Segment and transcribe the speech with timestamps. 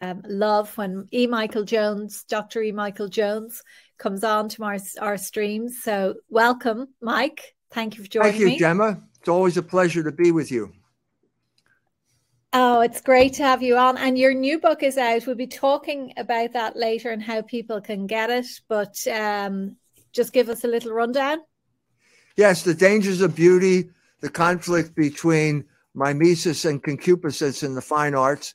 [0.00, 1.26] um, love when E.
[1.26, 2.62] Michael Jones, Dr.
[2.62, 2.72] E.
[2.72, 3.62] Michael Jones,
[3.98, 5.82] comes on to our, our streams.
[5.82, 7.54] So, welcome, Mike.
[7.70, 8.32] Thank you for joining me.
[8.32, 8.58] Thank you, me.
[8.58, 9.02] Gemma.
[9.20, 10.72] It's always a pleasure to be with you.
[12.52, 13.96] Oh, it's great to have you on.
[13.96, 15.26] And your new book is out.
[15.26, 18.46] We'll be talking about that later and how people can get it.
[18.68, 19.76] But um,
[20.12, 21.38] just give us a little rundown.
[22.36, 23.90] Yes, The Dangers of Beauty,
[24.20, 25.64] the conflict between
[25.94, 28.54] mimesis and concupiscence in the fine arts.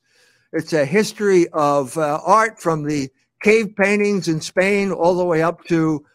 [0.56, 3.10] It's a history of uh, art from the
[3.44, 6.06] cave paintings in Spain all the way up to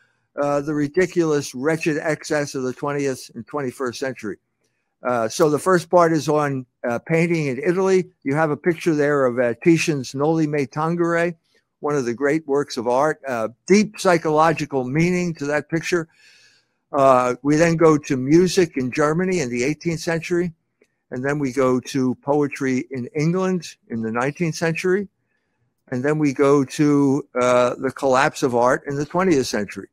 [0.41, 4.39] uh, the ridiculous, wretched excess of the 20th and 21st century.
[5.07, 8.07] Uh, so the first part is on uh, painting in Italy.
[8.23, 11.35] You have a picture there of uh, Titian's Noli Me Tangere,
[11.81, 13.21] one of the great works of art.
[13.29, 16.09] Uh, deep psychological meaning to that picture.
[17.43, 20.55] We then go to music in Germany in the 18th century,
[21.11, 25.09] and then we go to poetry in England in the 19th century,
[25.89, 29.89] and then we go to the collapse of art in the 20th century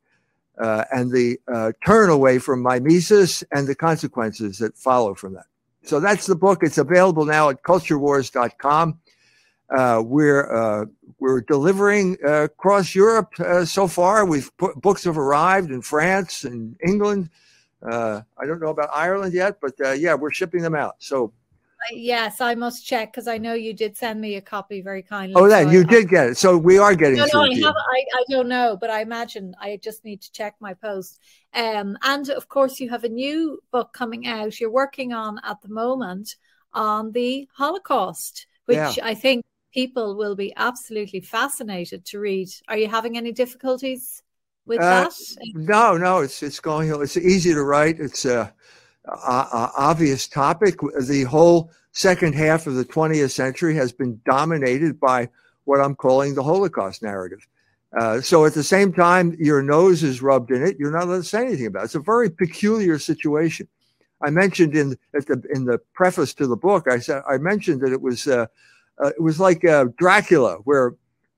[0.60, 5.46] uh, and the uh, turn away from mimesis and the consequences that follow from that.
[5.84, 6.64] So that's the book.
[6.64, 9.00] It's available now at culturewars.com.
[9.70, 10.86] Uh, we're uh,
[11.20, 14.26] we're delivering uh, across Europe uh, so far.
[14.26, 17.30] We've put, books have arrived in France and England.
[17.84, 20.96] I don't know about Ireland yet, but uh, yeah, we're shipping them out.
[21.00, 21.34] So
[21.92, 25.36] yes, I must check because I know you did send me a copy very kindly.
[25.36, 26.38] Oh, then so you I, did get it.
[26.38, 27.18] So we are getting.
[27.18, 30.32] No, no, I, have, I, I don't know, but I imagine I just need to
[30.32, 31.20] check my post.
[31.54, 34.60] Um, and of course, you have a new book coming out.
[34.60, 36.36] You're working on at the moment
[36.74, 38.94] on the Holocaust, which yeah.
[39.04, 42.50] I think people will be absolutely fascinated to read.
[42.68, 44.24] Are you having any difficulties
[44.68, 45.14] with uh, that?
[45.54, 46.90] No, no, it's it's going.
[47.02, 48.00] It's easy to write.
[48.00, 48.50] It's uh
[49.08, 50.76] uh, obvious topic.
[51.00, 55.30] The whole second half of the 20th century has been dominated by
[55.66, 57.46] what I'm calling the Holocaust narrative.
[57.98, 60.78] Uh, so at the same time, your nose is rubbed in it.
[60.78, 61.86] You're not allowed to say anything about it.
[61.86, 63.68] It's a very peculiar situation.
[64.22, 67.82] I mentioned in at the in the preface to the book, I said I mentioned
[67.82, 68.48] that it was uh,
[69.02, 70.96] uh, it was like uh, Dracula, where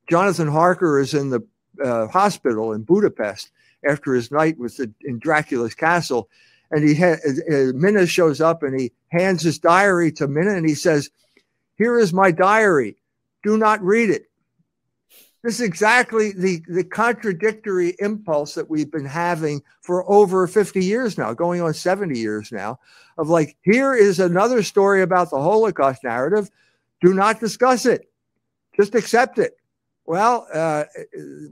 [0.09, 1.41] Jonathan Harker is in the
[1.83, 3.51] uh, hospital in Budapest
[3.87, 6.29] after his night with the, in Dracula's castle,
[6.71, 10.67] and he ha- uh, Mina shows up and he hands his diary to Mina and
[10.67, 11.09] he says,
[11.77, 12.97] "Here is my diary.
[13.43, 14.29] Do not read it."
[15.41, 21.17] This is exactly the, the contradictory impulse that we've been having for over 50 years
[21.17, 22.79] now, going on 70 years now,
[23.17, 26.49] of like, here is another story about the Holocaust narrative.
[26.99, 28.11] Do not discuss it.
[28.75, 29.58] Just accept it.
[30.09, 30.85] Well, uh,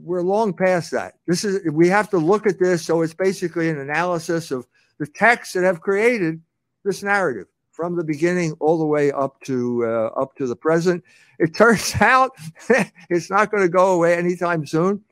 [0.00, 1.14] we're long past that.
[1.28, 2.84] This is we have to look at this.
[2.84, 4.66] So it's basically an analysis of
[4.98, 6.42] the texts that have created
[6.84, 11.04] this narrative from the beginning all the way up to uh, up to the present.
[11.38, 12.32] It turns out
[13.08, 15.04] it's not going to go away anytime soon.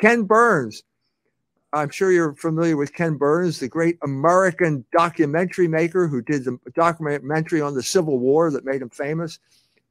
[0.00, 0.82] Ken Burns,
[1.74, 6.58] I'm sure you're familiar with Ken Burns, the great American documentary maker who did the
[6.74, 9.40] documentary on the Civil War that made him famous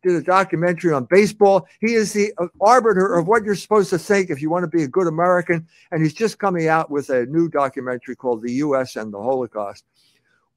[0.04, 1.68] did a documentary on baseball.
[1.80, 4.84] He is the arbiter of what you're supposed to think if you want to be
[4.84, 5.68] a good American.
[5.92, 8.96] And he's just coming out with a new documentary called The U.S.
[8.96, 9.86] and the Holocaust,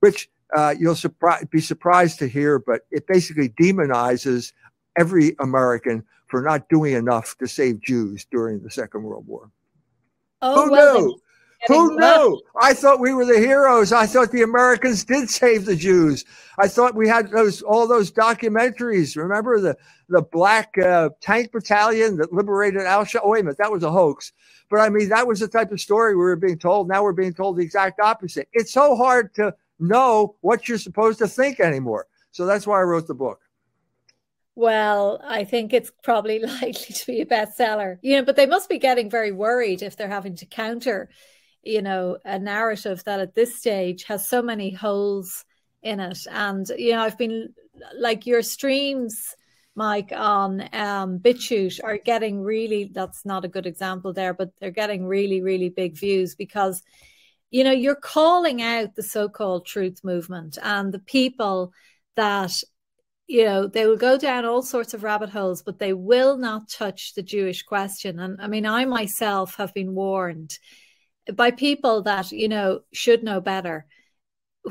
[0.01, 4.53] which uh, you'll surpri- be surprised to hear, but it basically demonizes
[4.99, 9.51] every American for not doing enough to save Jews during the Second World War.
[10.43, 11.21] Oh, Who well, knew?
[11.69, 12.43] Who knew?
[12.61, 13.93] I thought we were the heroes.
[13.93, 16.25] I thought the Americans did save the Jews.
[16.59, 19.17] I thought we had those all those documentaries.
[19.17, 19.77] Remember the
[20.09, 23.21] the black uh, tank battalion that liberated Auschwitz?
[23.23, 24.33] Oh, wait a minute, that was a hoax.
[24.71, 26.89] But I mean, that was the type of story we were being told.
[26.89, 28.49] Now we're being told the exact opposite.
[28.53, 32.07] It's so hard to know what you're supposed to think anymore.
[32.31, 33.41] So that's why I wrote the book.
[34.55, 37.99] Well, I think it's probably likely to be a bestseller.
[38.03, 41.09] You know, but they must be getting very worried if they're having to counter
[41.67, 45.45] you know a narrative that at this stage has so many holes
[45.83, 46.19] in it.
[46.31, 47.53] And you know i've been
[47.99, 49.35] like your streams
[49.75, 54.71] mike on um bitchute are getting really that's not a good example there but they're
[54.71, 56.83] getting really really big views because
[57.51, 61.73] you know you're calling out the so-called truth movement and the people
[62.15, 62.63] that
[63.27, 66.69] you know they will go down all sorts of rabbit holes but they will not
[66.69, 68.19] touch the jewish question.
[68.21, 70.59] And i mean i myself have been warned
[71.35, 73.87] by people that you know should know better.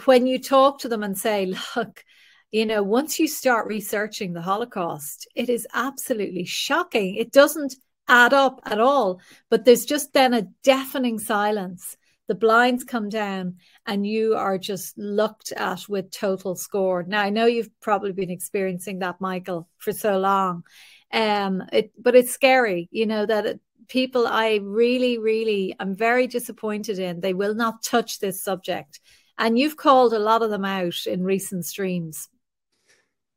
[0.06, 2.04] When you talk to them and say look
[2.52, 7.16] you know once you start researching the holocaust it is absolutely shocking.
[7.16, 7.76] It doesn't
[8.08, 9.22] add up at all.
[9.50, 11.98] But there's just then a deafening silence.
[12.28, 17.10] The blinds come down and you are just looked at with total scorn.
[17.10, 20.64] Now i know you've probably been experiencing that michael for so long.
[21.14, 26.28] Um, it, but it's scary, you know, that it, people I really, really, I'm very
[26.28, 27.22] disappointed in.
[27.22, 29.00] They will not touch this subject.
[29.38, 32.30] And you've called a lot of them out in recent streams.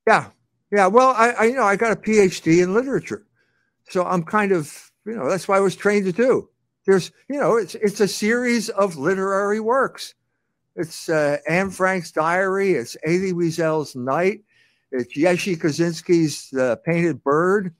[0.06, 0.28] Yeah.
[0.70, 0.86] Yeah.
[0.86, 3.26] Well, I, I you know, I got a PhD in literature.
[3.88, 6.48] So I'm kind of, you know, that's why I was trained to do.
[6.86, 10.14] There's, you know, it's it's a series of literary works.
[10.76, 12.72] It's uh, Anne Frank's diary.
[12.72, 14.44] It's Elie Wiesel's Night.
[14.92, 17.74] It's Jerzy Kosinski's uh, Painted Bird.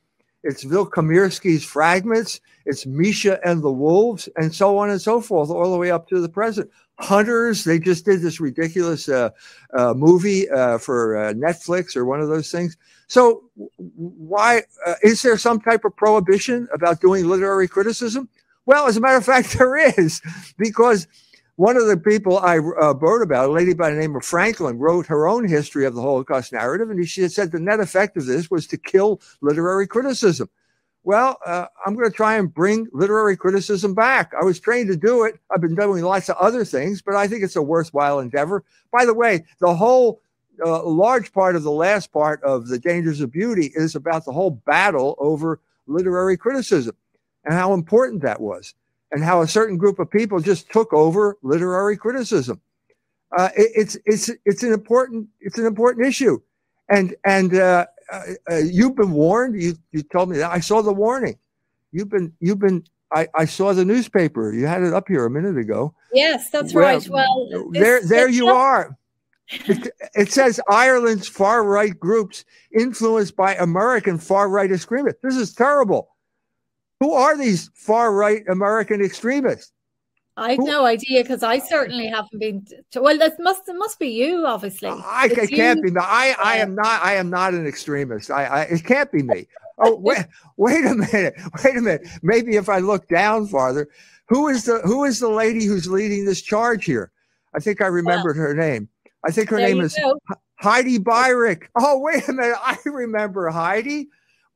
[0.48, 2.40] It's Wilkomirski's Fragments.
[2.64, 6.08] It's Misha and the Wolves, and so on and so forth, all the way up
[6.08, 6.70] to the present.
[6.98, 9.28] Hunters, they just did this ridiculous uh,
[9.74, 12.78] uh, movie uh, for uh, Netflix or one of those things.
[13.08, 13.44] So,
[13.76, 18.30] why uh, is there some type of prohibition about doing literary criticism?
[18.64, 20.22] Well, as a matter of fact, there is,
[20.56, 21.06] because
[21.58, 24.78] one of the people I uh, wrote about, a lady by the name of Franklin,
[24.78, 28.26] wrote her own history of the Holocaust narrative, and she said the net effect of
[28.26, 30.48] this was to kill literary criticism.
[31.02, 34.30] Well, uh, I'm going to try and bring literary criticism back.
[34.40, 35.40] I was trained to do it.
[35.50, 38.62] I've been doing lots of other things, but I think it's a worthwhile endeavor.
[38.92, 40.20] By the way, the whole
[40.64, 44.32] uh, large part of the last part of the dangers of beauty is about the
[44.32, 45.58] whole battle over
[45.88, 46.94] literary criticism
[47.44, 48.74] and how important that was
[49.10, 52.60] and how a certain group of people just took over literary criticism.
[53.36, 56.38] Uh, it, it's it's it's an important it's an important issue,
[56.88, 59.60] and and uh, uh, uh, you've been warned.
[59.60, 61.38] You you told me that I saw the warning.
[61.92, 62.84] You've been you've been.
[63.10, 64.52] I, I saw the newspaper.
[64.52, 65.94] You had it up here a minute ago.
[66.12, 67.08] Yes, that's well, right.
[67.08, 68.96] Well, there there you are.
[69.50, 72.44] It, it, says Ireland's far right groups
[72.78, 75.22] influenced by American far right extremists.
[75.22, 76.10] This is terrible.
[77.00, 79.72] Who are these far right American extremists?
[80.38, 82.64] I've no idea because I certainly haven't been.
[82.92, 84.88] To, well, that must it must be you, obviously.
[84.88, 86.00] I, it can't be me.
[86.00, 87.02] I, I am not.
[87.02, 88.30] I am not an extremist.
[88.30, 89.46] I, I it can't be me.
[89.80, 91.34] Oh wait, wait a minute.
[91.64, 92.08] Wait a minute.
[92.20, 93.88] Maybe if I look down farther,
[94.26, 97.12] who is the who is the lady who's leading this charge here?
[97.54, 98.88] I think I remembered her name.
[99.24, 100.18] I think her name is go.
[100.56, 101.68] Heidi Beirich.
[101.76, 102.58] Oh wait a minute.
[102.64, 104.08] I remember Heidi.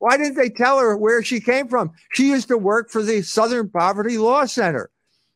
[0.03, 1.93] Why didn't they tell her where she came from?
[2.11, 4.89] She used to work for the Southern Poverty Law Center.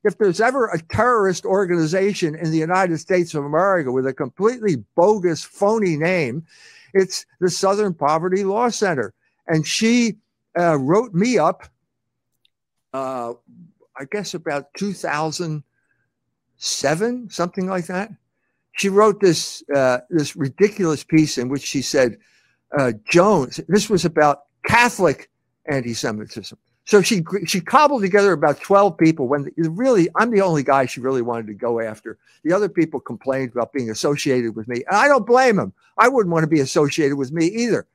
[0.04, 4.84] If there's ever a terrorist organization in the United States of America with a completely
[4.98, 6.46] bogus, phony name,
[6.94, 9.14] it's the Southern Poverty Law Center.
[9.48, 10.18] And she
[10.60, 11.64] uh, wrote me up,
[12.92, 13.36] uh,
[13.98, 18.12] I guess about 2007, something like that.
[18.74, 22.18] She wrote this uh, this ridiculous piece in which she said,
[22.78, 25.30] uh, Jones, this was about Catholic
[25.66, 26.58] anti-Semitism.
[26.86, 31.02] So she she cobbled together about 12 people when really I'm the only guy she
[31.02, 32.18] really wanted to go after.
[32.44, 34.84] The other people complained about being associated with me.
[34.88, 35.74] And I don't blame them.
[35.98, 37.86] I wouldn't want to be associated with me either.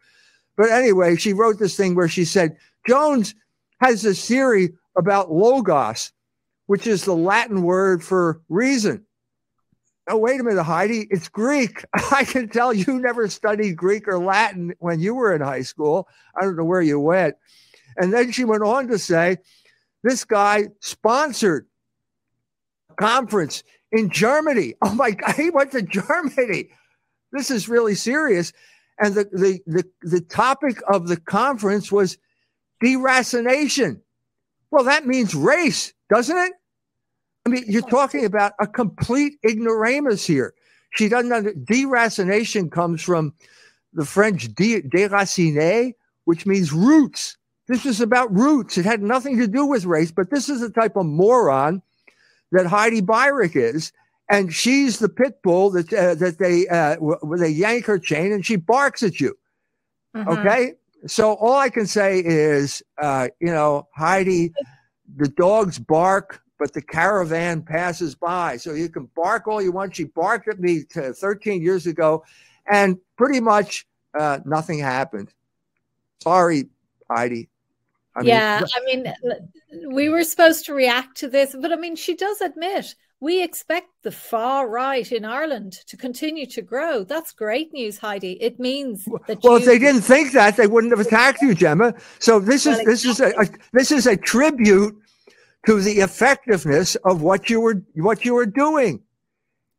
[0.57, 3.35] But anyway, she wrote this thing where she said Jones
[3.81, 6.13] has this theory about logos,
[6.67, 9.07] which is the Latin word for reason.
[10.09, 11.07] Oh, wait a minute, Heidi.
[11.11, 11.85] It's Greek.
[12.13, 16.09] I can tell you never studied Greek or Latin when you were in high school.
[16.37, 17.37] I don't know where you went.
[17.97, 19.37] And then she went on to say,
[20.03, 21.67] this guy sponsored
[22.91, 23.63] a conference
[23.93, 24.75] in Germany.
[24.83, 26.71] Oh my God, he went to Germany.
[27.31, 28.53] This is really serious.
[28.99, 32.19] And the, the, the, the topic of the conference was
[32.83, 34.01] deracination.
[34.71, 36.53] Well, that means race, doesn't it?
[37.45, 40.55] I mean, you're talking about a complete ignoramus here.
[40.91, 43.35] She doesn't under deracination comes from
[43.93, 45.95] the French de, déraciner,
[46.25, 47.37] which means roots.
[47.69, 48.79] This is about roots.
[48.79, 51.83] It had nothing to do with race, but this is the type of moron
[52.53, 53.93] that Heidi Beirich is.
[54.29, 58.33] And she's the pit bull that uh, that they uh, w- they yank her chain
[58.33, 59.37] and she barks at you.
[60.17, 60.29] Mm-hmm.
[60.29, 60.75] Okay,
[61.07, 64.53] so all I can say is, uh, you know, Heidi,
[65.17, 68.57] the dogs bark but the caravan passes by.
[68.57, 69.97] So you can bark all you want.
[69.97, 72.23] She barked at me 13 years ago,
[72.71, 73.85] and pretty much
[74.17, 75.35] uh, nothing happened.
[76.23, 76.69] Sorry,
[77.11, 77.49] Heidi.
[78.15, 81.97] I yeah, mean, I mean, we were supposed to react to this, but I mean,
[81.97, 87.03] she does admit we expect the far right in Ireland to continue to grow.
[87.03, 88.41] That's great news, Heidi.
[88.41, 89.59] It means that well, you...
[89.59, 91.95] if they didn't think that, they wouldn't have attacked you, Gemma.
[92.21, 93.43] So this well, is this exactly.
[93.43, 94.97] is a, a this is a tribute
[95.67, 99.03] to the effectiveness of what you were what you were doing.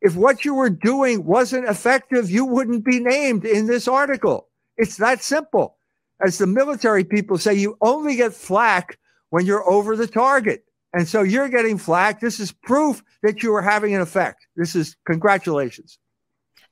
[0.02, 4.50] If what you were doing wasn't effective, you wouldn't be named in this article.
[4.78, 5.78] It's that simple.
[6.22, 8.98] As the military people say, you only get flack
[9.30, 10.66] when you're over the target.
[10.94, 12.20] And so you're getting flack.
[12.20, 14.46] This is proof that you are having an effect.
[14.56, 15.98] This is congratulations.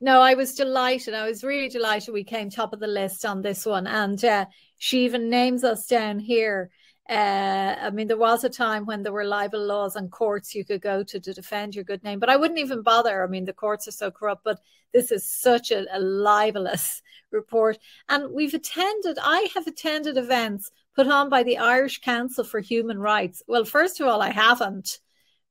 [0.00, 1.14] no, I was delighted.
[1.14, 3.86] I was really delighted we came top of the list on this one.
[3.86, 4.46] And uh,
[4.78, 6.70] she even names us down here.
[7.08, 10.64] Uh, I mean, there was a time when there were libel laws and courts you
[10.64, 13.22] could go to to defend your good name, but I wouldn't even bother.
[13.22, 14.60] I mean, the courts are so corrupt, but
[14.92, 17.78] this is such a, a libelous report.
[18.08, 22.98] And we've attended, I have attended events put on by the Irish Council for Human
[22.98, 23.42] Rights.
[23.48, 24.98] Well, first of all, I haven't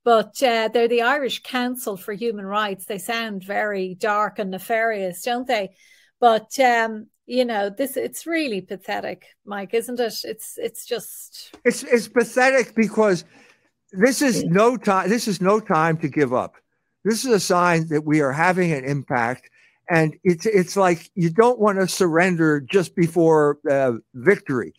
[0.04, 2.86] but uh, they're the Irish Council for Human Rights.
[2.86, 5.76] They sound very dark and nefarious, don't they?
[6.20, 10.14] But um, you know, this it's really pathetic, Mike, isn't it?
[10.26, 13.24] It's it's just it's it's pathetic because
[13.94, 15.08] this is no time.
[15.08, 16.56] This is no time to give up.
[17.06, 19.50] This is a sign that we are having an impact,
[19.90, 24.74] and it's it's like you don't want to surrender just before uh, victory.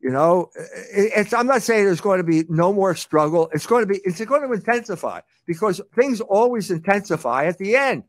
[0.00, 0.48] You know,
[0.94, 3.50] it's, I'm not saying there's going to be no more struggle.
[3.52, 8.04] It's going to be, it's going to intensify because things always intensify at the end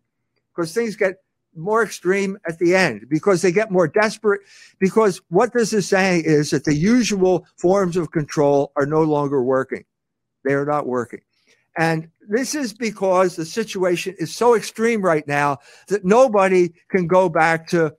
[0.55, 1.17] because things get
[1.55, 4.41] more extreme at the end because they get more desperate.
[4.79, 9.43] Because what this is saying is that the usual forms of control are no longer
[9.43, 9.83] working.
[10.43, 11.21] They are not working.
[11.77, 15.57] And this is because the situation is so extreme right now
[15.87, 17.93] that nobody can go back to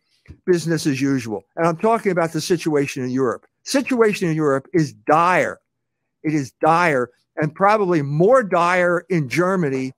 [0.47, 1.45] business as usual.
[1.57, 5.61] And I'm talking about the situation in Europe situation in Europe is dire.
[6.23, 9.93] It is dire and probably more dire in Germany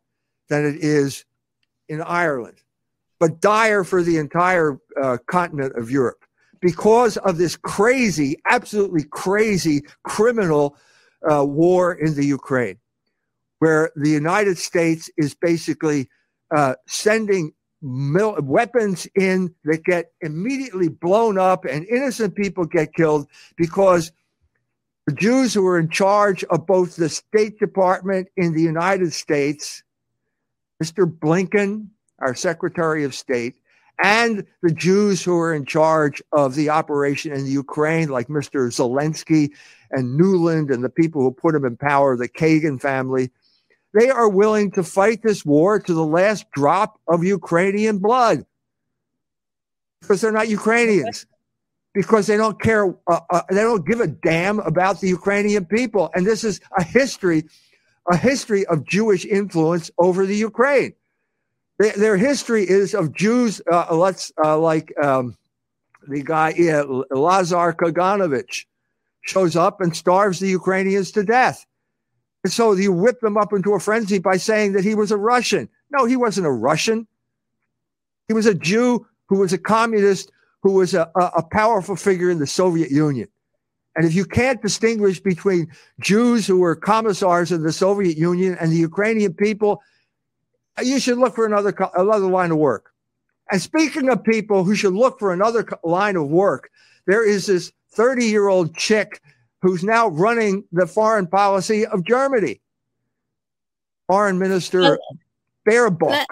[0.49, 1.25] than it is
[1.89, 2.59] in Ireland,
[3.19, 6.25] but dire for the entire uh, continent of Europe
[6.61, 10.77] because of this crazy, absolutely crazy criminal
[11.31, 12.79] uh, war in the Ukraine,
[13.59, 16.09] where the United States is basically
[16.55, 23.27] uh, sending mil- weapons in that get immediately blown up and innocent people get killed
[23.57, 24.13] because
[25.07, 29.85] the Jews who are in charge of both the State Department in the United States,
[30.83, 31.07] Mr.
[31.07, 33.57] Blinken, our Secretary of State,
[34.03, 38.69] and the Jews who are in charge of the operation in Ukraine, like Mr.
[38.69, 39.51] Zelensky
[39.91, 43.31] and Nuland and the people who put him in power, the Kagan family,
[43.95, 48.45] they are willing to fight this war to the last drop of Ukrainian blood
[50.01, 51.27] because they're not Ukrainians,
[51.95, 56.11] because they don't care, uh, uh, they don't give a damn about the Ukrainian people.
[56.15, 57.45] And this is a history,
[58.11, 60.93] a history of Jewish influence over the Ukraine.
[61.79, 65.37] Their, history is of Jews, uh, let's uh, like um,
[66.09, 68.65] the guy yeah, Lazar Kaganovich
[69.21, 71.67] shows up and starves the Ukrainians to death
[72.47, 75.17] and so you whip them up into a frenzy by saying that he was a
[75.17, 75.69] Russian.
[75.91, 77.09] No, he wasn't a Russian.
[78.29, 80.31] He was a Jew who was a communist,
[80.63, 83.27] who was a, a, a powerful figure in the Soviet Union.
[83.97, 88.71] And if you can't distinguish between Jews who were commissars in the Soviet Union and
[88.71, 89.83] the Ukrainian people,
[90.83, 92.93] you should look for another another line of work.
[93.51, 96.71] And speaking of people who should look for another line of work,
[97.07, 99.21] there is this 30 year old chick
[99.63, 102.61] who's now running the foreign policy of Germany.
[104.07, 104.99] Foreign Minister
[105.69, 106.27] Baerbock.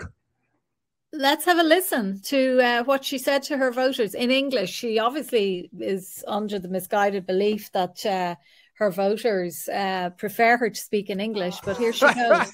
[1.12, 4.70] Let, us have a listen to uh, what she said to her voters in English.
[4.70, 8.34] She obviously is under the misguided belief that uh,
[8.74, 12.52] her voters uh, prefer her to speak in English, but here she goes.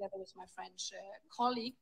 [0.00, 1.02] Together with my French uh,
[1.36, 1.74] colleague,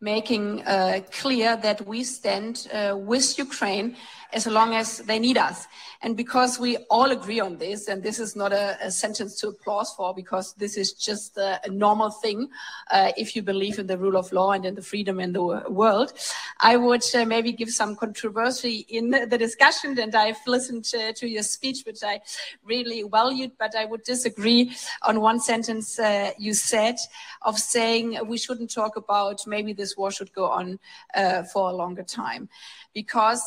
[0.00, 3.96] making uh, clear that we stand uh, with Ukraine
[4.34, 5.66] as long as they need us.
[6.02, 9.48] And because we all agree on this, and this is not a, a sentence to
[9.48, 12.50] applause for, because this is just a, a normal thing
[12.90, 15.42] uh, if you believe in the rule of law and in the freedom in the
[15.68, 16.12] world,
[16.60, 19.98] I would uh, maybe give some controversy in the discussion.
[19.98, 22.20] And I've listened to, your speech, which I
[22.64, 26.96] really valued, but I would disagree on one sentence uh, you said
[27.42, 30.78] of saying we shouldn't talk about maybe this war should go on
[31.14, 32.48] uh, for a longer time.
[32.92, 33.42] Because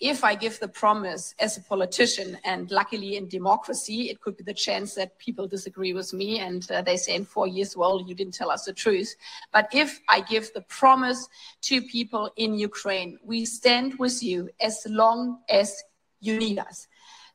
[0.00, 4.44] if I give the promise as a politician, and luckily in democracy, it could be
[4.44, 8.02] the chance that people disagree with me and uh, they say in four years, well,
[8.06, 9.14] you didn't tell us the truth.
[9.52, 11.28] But if I give the promise
[11.62, 15.82] to people in Ukraine, we stand with you as long as
[16.20, 16.88] you need us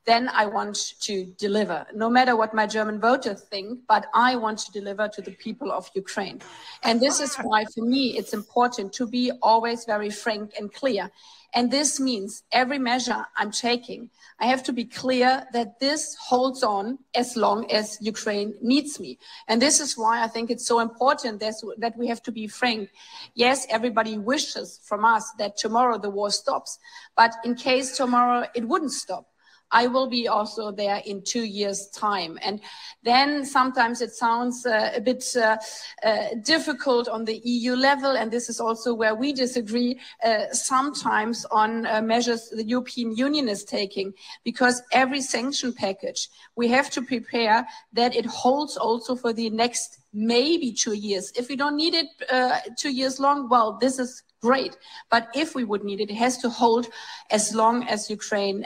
[0.06, 4.58] then I want to deliver, no matter what my German voters think, but I want
[4.60, 6.40] to deliver to the people of Ukraine.
[6.84, 11.10] And this is why, for me, it's important to be always very frank and clear.
[11.54, 16.62] And this means every measure I'm taking, I have to be clear that this holds
[16.62, 19.18] on as long as Ukraine needs me.
[19.48, 22.90] And this is why I think it's so important that we have to be frank.
[23.34, 26.78] Yes, everybody wishes from us that tomorrow the war stops.
[27.16, 29.26] But in case tomorrow it wouldn't stop,
[29.70, 32.38] I will be also there in two years' time.
[32.42, 32.60] And
[33.02, 35.56] then sometimes it sounds uh, a bit uh,
[36.04, 41.44] uh, difficult on the EU level, and this is also where we disagree uh, sometimes
[41.50, 44.12] on uh, measures the European Union is taking,
[44.44, 49.98] because every sanction package we have to prepare that it holds also for the next
[50.12, 51.32] maybe two years.
[51.36, 54.76] If we don't need it uh, two years long, well, this is great.
[55.10, 56.88] But if we would need it, it has to hold
[57.30, 58.64] as long as Ukraine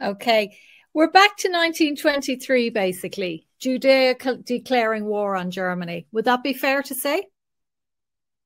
[0.00, 0.56] Okay.
[0.94, 3.46] We're back to 1923, basically.
[3.58, 6.06] Judea declaring war on Germany.
[6.12, 7.28] Would that be fair to say?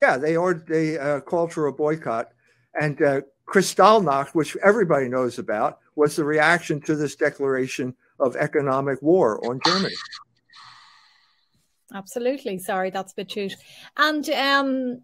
[0.03, 2.33] Yeah, they ordered they uh, called for a boycott,
[2.79, 9.00] and uh, Kristallnacht, which everybody knows about, was the reaction to this declaration of economic
[9.00, 9.95] war on Germany.
[11.95, 12.59] Absolutely.
[12.59, 13.55] Sorry, that's a bit cute.
[13.97, 15.03] And um,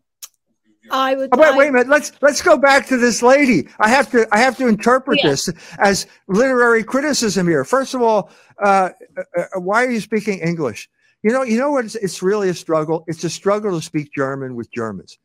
[0.91, 1.31] I would.
[1.33, 1.89] Oh, wait, wait a minute.
[1.89, 3.69] Let's let's go back to this lady.
[3.79, 5.31] I have to I have to interpret yeah.
[5.31, 5.49] this
[5.79, 7.65] as literary criticism here.
[7.65, 8.31] First of all,
[8.63, 10.89] uh, uh, uh, why are you speaking English?
[11.23, 11.85] You know, you know what?
[11.85, 13.05] It's, it's really a struggle.
[13.07, 15.19] It's a struggle to speak German with Germans.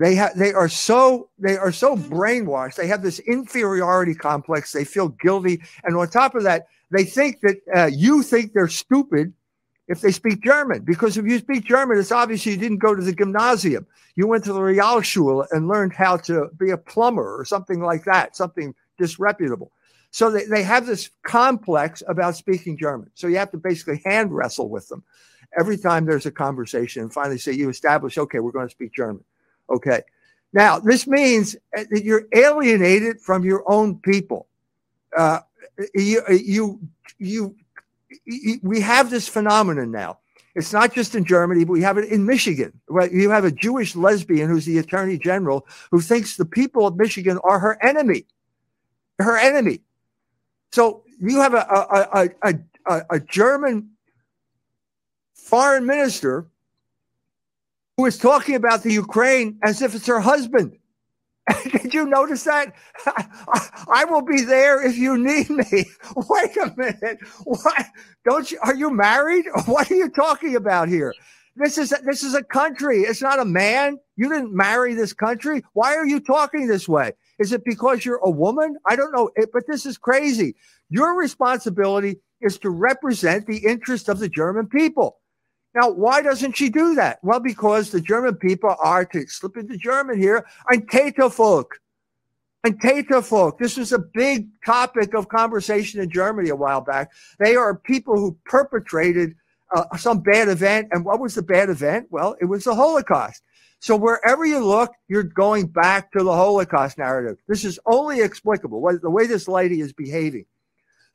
[0.00, 2.74] They have they are so they are so brainwashed.
[2.74, 4.72] They have this inferiority complex.
[4.72, 8.66] They feel guilty, and on top of that, they think that uh, you think they're
[8.66, 9.32] stupid
[9.88, 10.82] if they speak German.
[10.82, 13.86] Because if you speak German, it's obvious you didn't go to the gymnasium.
[14.16, 18.04] You went to the Realschule and learned how to be a plumber or something like
[18.04, 19.72] that, something disreputable.
[20.10, 23.10] So they, they have this complex about speaking German.
[23.14, 25.02] So you have to basically hand wrestle with them
[25.58, 28.92] every time there's a conversation and finally say, you establish, okay, we're going to speak
[28.92, 29.24] German.
[29.70, 30.02] Okay.
[30.52, 34.46] Now, this means that you're alienated from your own people.
[35.16, 35.40] Uh,
[35.94, 36.80] you, you,
[37.18, 37.56] you
[38.62, 40.18] we have this phenomenon now.
[40.54, 42.72] It's not just in Germany, but we have it in Michigan.
[42.86, 46.96] where You have a Jewish lesbian who's the attorney general who thinks the people of
[46.96, 48.26] Michigan are her enemy.
[49.18, 49.80] Her enemy.
[50.72, 52.54] So you have a, a, a,
[52.86, 53.90] a, a German
[55.34, 56.46] foreign minister
[57.96, 60.76] who is talking about the Ukraine as if it's her husband.
[61.72, 62.74] Did you notice that?
[63.88, 65.86] I will be there if you need me.
[66.16, 67.18] Wait a minute.
[67.44, 67.86] What?
[68.24, 68.58] Don't you?
[68.62, 69.46] Are you married?
[69.66, 71.14] What are you talking about here?
[71.56, 73.02] This is this is a country.
[73.02, 73.98] It's not a man.
[74.16, 75.62] You didn't marry this country.
[75.74, 77.12] Why are you talking this way?
[77.38, 78.76] Is it because you're a woman?
[78.86, 79.30] I don't know.
[79.52, 80.56] But this is crazy.
[80.88, 85.18] Your responsibility is to represent the interest of the German people.
[85.74, 87.18] Now, why doesn't she do that?
[87.22, 91.66] Well, because the German people are, to slip into German here, ein Tätervolk.
[92.62, 93.58] Ein Tätervolk.
[93.58, 97.10] This was a big topic of conversation in Germany a while back.
[97.40, 99.34] They are people who perpetrated
[99.74, 100.88] uh, some bad event.
[100.92, 102.06] And what was the bad event?
[102.10, 103.42] Well, it was the Holocaust.
[103.80, 107.38] So wherever you look, you're going back to the Holocaust narrative.
[107.48, 108.80] This is only explicable.
[109.02, 110.46] The way this lady is behaving,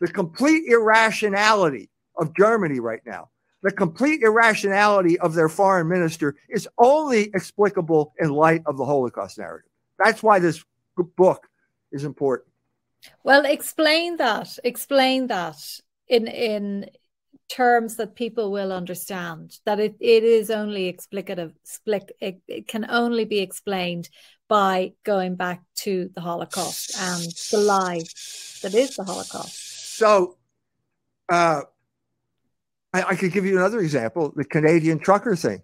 [0.01, 3.29] the complete irrationality of Germany right now
[3.61, 9.37] the complete irrationality of their foreign minister is only explicable in light of the Holocaust
[9.37, 9.69] narrative.
[9.97, 10.63] That's why this
[10.95, 11.47] book
[11.91, 12.47] is important.
[13.23, 14.57] Well, explain that.
[14.63, 15.57] Explain that
[16.07, 16.89] in in
[17.49, 19.57] terms that people will understand.
[19.65, 21.53] That it, it is only explicative.
[21.63, 24.09] Split, it, it can only be explained
[24.47, 28.01] by going back to the Holocaust and the lie
[28.61, 29.97] that is the Holocaust.
[29.97, 30.37] So,
[31.29, 31.61] uh,
[32.93, 35.61] I, I, could give you another example: the Canadian trucker thing.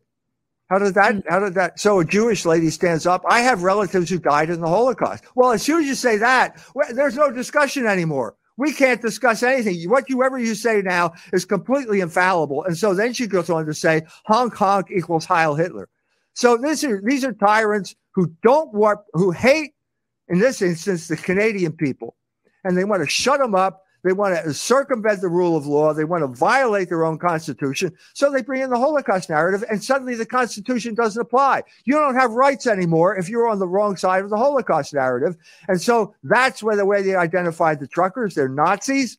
[0.70, 1.24] How did that?
[1.30, 1.80] How did that?
[1.80, 3.24] So a Jewish lady stands up.
[3.28, 5.24] I have relatives who died in the Holocaust.
[5.36, 6.60] Well, as soon as you say that,
[6.92, 8.36] there's no discussion anymore.
[8.58, 9.90] We can't discuss anything.
[9.90, 12.64] What you ever you say now is completely infallible.
[12.64, 15.90] And so then she goes on to say, "Honk honk equals Heil Hitler."
[16.34, 19.74] So are these are tyrants who don't want, who hate,
[20.28, 22.16] in this instance, the Canadian people,
[22.64, 25.91] and they want to shut them up they want to circumvent the rule of law.
[25.91, 27.91] They want to violate their own constitution.
[28.13, 31.63] So they bring in the Holocaust narrative, and suddenly the Constitution doesn't apply.
[31.86, 35.36] You don't have rights anymore if you're on the wrong side of the Holocaust narrative.
[35.68, 38.36] And so that's where the way they identified the truckers.
[38.36, 39.18] They're Nazis.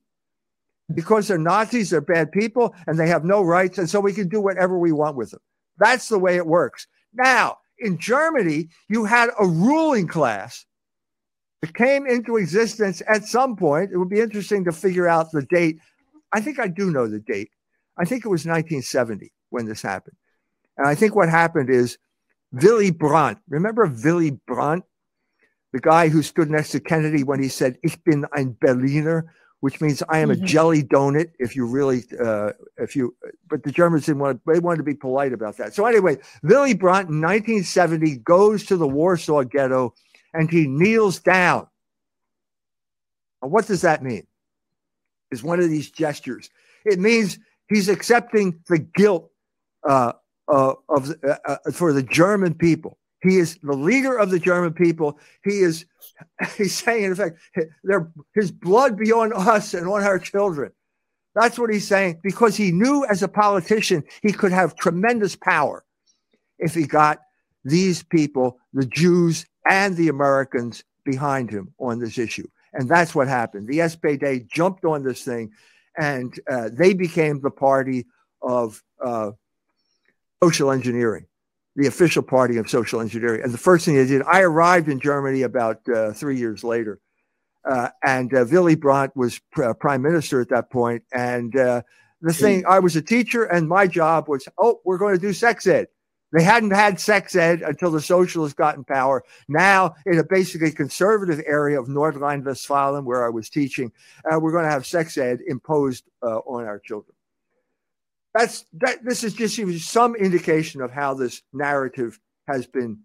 [0.95, 3.79] Because they're Nazis, they're bad people, and they have no rights.
[3.79, 5.41] And so we can do whatever we want with them.
[5.79, 6.87] That's the way it works.
[7.13, 10.65] Now, in Germany, you had a ruling class
[11.63, 13.91] it came into existence at some point.
[13.93, 15.79] It would be interesting to figure out the date.
[16.33, 17.51] I think I do know the date.
[17.97, 20.17] I think it was 1970 when this happened.
[20.77, 21.99] And I think what happened is
[22.53, 23.39] Willy Brandt.
[23.49, 24.85] Remember Willy Brandt,
[25.73, 29.81] the guy who stood next to Kennedy when he said, Ich bin ein Berliner, which
[29.81, 30.45] means I am mm-hmm.
[30.45, 31.33] a jelly donut.
[31.39, 33.17] If you really, uh, if you,
[33.49, 35.75] but the Germans didn't want to, they wanted to be polite about that.
[35.75, 39.95] So anyway, Willy Brandt in 1970 goes to the Warsaw ghetto
[40.37, 41.67] and he kneels down.
[43.43, 44.27] Now, what does that mean?
[45.31, 46.51] is one of these gestures.
[46.85, 49.31] It means he's accepting the guilt
[49.89, 50.13] uh,
[50.49, 52.99] uh, of uh, uh, for the German people.
[53.23, 55.19] He is the leader of the German people.
[55.45, 55.85] He is
[56.57, 57.39] he's saying in effect,
[58.35, 60.73] his blood be on us and on our children.
[61.35, 65.85] That's what he's saying because he knew as a politician he could have tremendous power
[66.59, 67.19] if he got
[67.65, 72.47] these people, the Jews and the Americans, behind him on this issue.
[72.75, 73.69] And that's what happened.
[73.69, 75.53] The SPD jumped on this thing
[75.97, 78.07] and uh, they became the party
[78.43, 79.31] of uh,
[80.43, 81.27] social engineering,
[81.75, 83.43] the official party of social engineering.
[83.43, 87.01] And the first thing they did, I arrived in Germany about uh, three years later.
[87.65, 91.03] Uh, and uh, Willy Brandt was pr- uh, prime minister at that point.
[91.13, 95.21] And the thing, I was a teacher, and my job was, oh, we're going to
[95.21, 95.89] do sex ed.
[96.33, 99.23] They hadn't had sex ed until the socialists got in power.
[99.49, 103.93] Now, in a basically conservative area of North Rhine Westphalia, where I was teaching,
[104.31, 107.15] uh, we're going to have sex ed imposed uh, on our children.
[108.35, 109.03] That's that.
[109.03, 109.59] This is just
[109.89, 112.99] some indication of how this narrative has been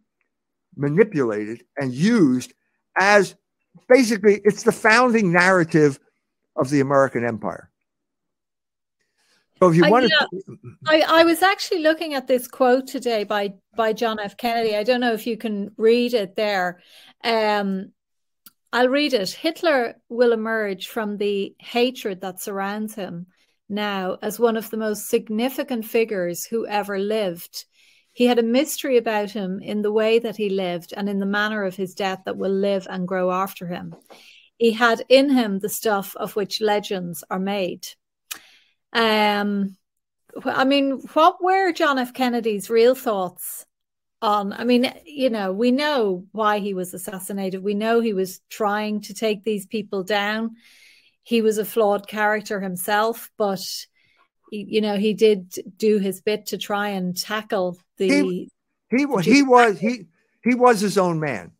[0.75, 2.53] manipulated and used
[2.97, 3.35] as
[3.87, 5.99] basically it's the founding narrative
[6.57, 7.70] of the American empire.
[9.61, 10.27] So if you want to,
[10.87, 14.35] I, I was actually looking at this quote today by by John F.
[14.35, 14.75] Kennedy.
[14.75, 16.81] I don't know if you can read it there.
[17.23, 17.91] Um,
[18.73, 19.29] I'll read it.
[19.29, 23.27] Hitler will emerge from the hatred that surrounds him
[23.69, 27.65] now as one of the most significant figures who ever lived.
[28.13, 31.25] He had a mystery about him in the way that he lived and in the
[31.27, 33.95] manner of his death that will live and grow after him.
[34.57, 37.87] He had in him the stuff of which legends are made.
[38.93, 39.77] Um,
[40.45, 42.13] I mean, what were John F.
[42.13, 43.65] Kennedy's real thoughts
[44.21, 44.53] on?
[44.53, 47.63] I mean, you know, we know why he was assassinated.
[47.63, 50.55] We know he was trying to take these people down.
[51.23, 53.61] He was a flawed character himself, but
[54.51, 58.07] you know, he did do his bit to try and tackle the.
[58.09, 58.49] He,
[58.89, 60.07] he was he was he
[60.43, 61.51] he was his own man.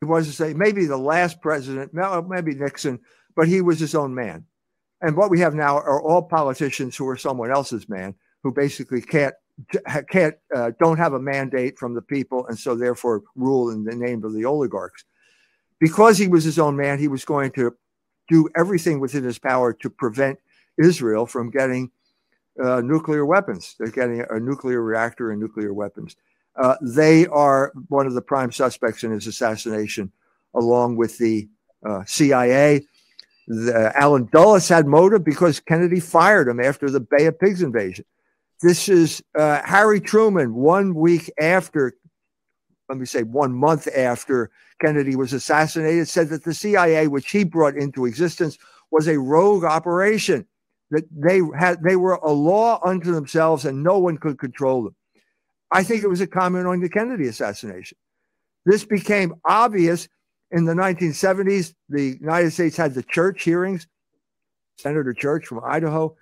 [0.00, 3.00] He was to say maybe the last president, no maybe Nixon,
[3.34, 4.44] but he was his own man.
[5.02, 9.02] And what we have now are all politicians who are someone else's man, who basically
[9.02, 9.34] can't
[10.10, 13.94] can't uh, don't have a mandate from the people, and so therefore rule in the
[13.94, 15.04] name of the oligarchs.
[15.78, 17.76] Because he was his own man, he was going to
[18.28, 20.38] do everything within his power to prevent
[20.78, 21.90] Israel from getting
[22.62, 23.74] uh, nuclear weapons.
[23.78, 26.16] They're getting a nuclear reactor and nuclear weapons.
[26.56, 30.12] Uh, they are one of the prime suspects in his assassination,
[30.54, 31.48] along with the
[31.84, 32.86] uh, CIA
[33.46, 38.04] the, Allen Dulles had motive because Kennedy fired him after the Bay of Pigs invasion.
[38.60, 41.94] This is uh, Harry Truman, one week after,
[42.88, 44.50] let me say one month after
[44.80, 48.58] Kennedy was assassinated, said that the CIA, which he brought into existence,
[48.90, 50.46] was a rogue operation,
[50.90, 54.94] that they had they were a law unto themselves and no one could control them.
[55.70, 57.96] I think it was a comment on the Kennedy assassination.
[58.66, 60.08] This became obvious
[60.52, 63.86] in the 1970s, the United States had the Church hearings,
[64.76, 66.14] Senator Church from Idaho,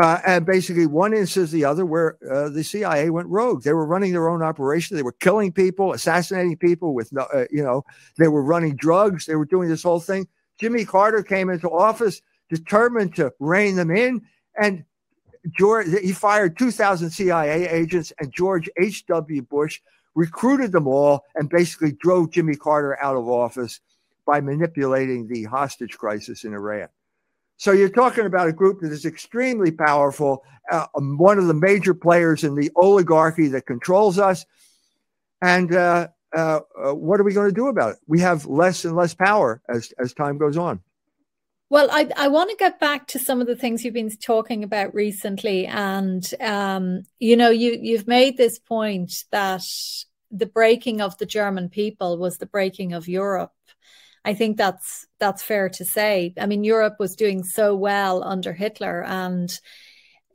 [0.00, 3.62] uh, and basically one instance the other where uh, the CIA went rogue.
[3.62, 4.96] They were running their own operation.
[4.96, 7.84] They were killing people, assassinating people with no, uh, you know,
[8.18, 9.26] they were running drugs.
[9.26, 10.26] They were doing this whole thing.
[10.58, 14.22] Jimmy Carter came into office determined to rein them in,
[14.60, 14.84] and
[15.56, 19.06] George he fired 2,000 CIA agents, and George H.
[19.06, 19.42] W.
[19.42, 19.80] Bush
[20.14, 23.80] recruited them all and basically drove Jimmy Carter out of office
[24.26, 26.88] by manipulating the hostage crisis in Iran.
[27.56, 31.54] So you're talking about a group that is extremely powerful, uh, um, one of the
[31.54, 34.44] major players in the oligarchy that controls us.
[35.40, 37.98] And uh, uh, uh what are we going to do about it?
[38.06, 40.80] We have less and less power as, as time goes on.
[41.72, 44.62] Well, I, I want to get back to some of the things you've been talking
[44.62, 49.62] about recently, and um, you know, you you've made this point that
[50.30, 53.54] the breaking of the German people was the breaking of Europe.
[54.22, 56.34] I think that's that's fair to say.
[56.38, 59.58] I mean, Europe was doing so well under Hitler, and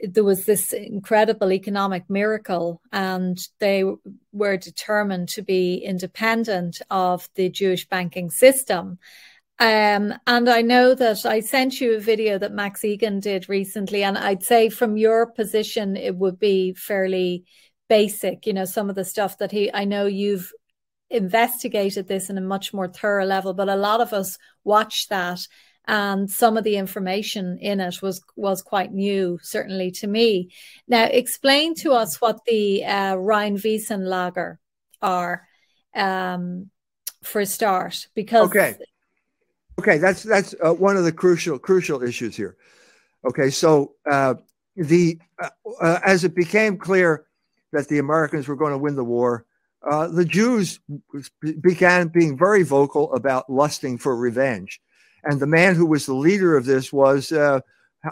[0.01, 3.83] there was this incredible economic miracle, and they
[4.31, 8.97] were determined to be independent of the Jewish banking system.
[9.59, 14.03] Um, and I know that I sent you a video that Max Egan did recently,
[14.03, 17.45] and I'd say from your position, it would be fairly
[17.89, 18.45] basic.
[18.45, 20.53] You know, some of the stuff that he, I know you've
[21.09, 25.47] investigated this in a much more thorough level, but a lot of us watched that,
[25.87, 30.51] and some of the information in it was was quite new, certainly to me.
[30.87, 34.57] Now, explain to us what the uh, Rheinwiesenlager
[35.01, 35.47] are,
[35.95, 36.69] um,
[37.23, 38.49] for a start, because.
[38.49, 38.77] Okay
[39.79, 42.57] Okay, that's that's uh, one of the crucial crucial issues here.
[43.25, 44.35] Okay, so uh,
[44.75, 47.25] the uh, uh as it became clear
[47.73, 49.45] that the Americans were going to win the war,
[49.89, 50.79] uh, the Jews
[51.61, 54.81] began being very vocal about lusting for revenge,
[55.23, 57.31] and the man who was the leader of this was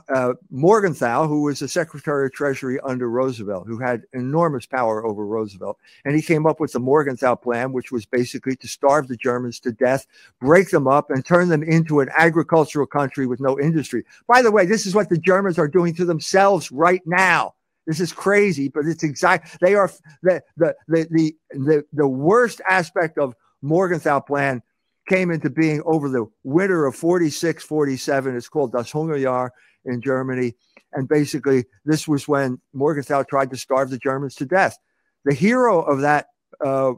[0.09, 5.25] uh, Morgenthau, who was the Secretary of Treasury under Roosevelt, who had enormous power over
[5.25, 5.77] Roosevelt.
[6.03, 9.59] And he came up with the Morgenthau Plan, which was basically to starve the Germans
[9.61, 10.05] to death,
[10.39, 14.03] break them up, and turn them into an agricultural country with no industry.
[14.27, 17.55] By the way, this is what the Germans are doing to themselves right now.
[17.87, 19.59] This is crazy, but it's exact.
[19.61, 19.91] They are
[20.23, 24.63] the the the the the, the worst aspect of Morgenthau Plan
[25.07, 29.51] came into being over the winter of 46 47 it's called das hungerjahr
[29.85, 30.55] in Germany.
[30.93, 34.77] And basically, this was when Morgenthau tried to starve the Germans to death.
[35.25, 36.27] The hero of that
[36.63, 36.93] uh,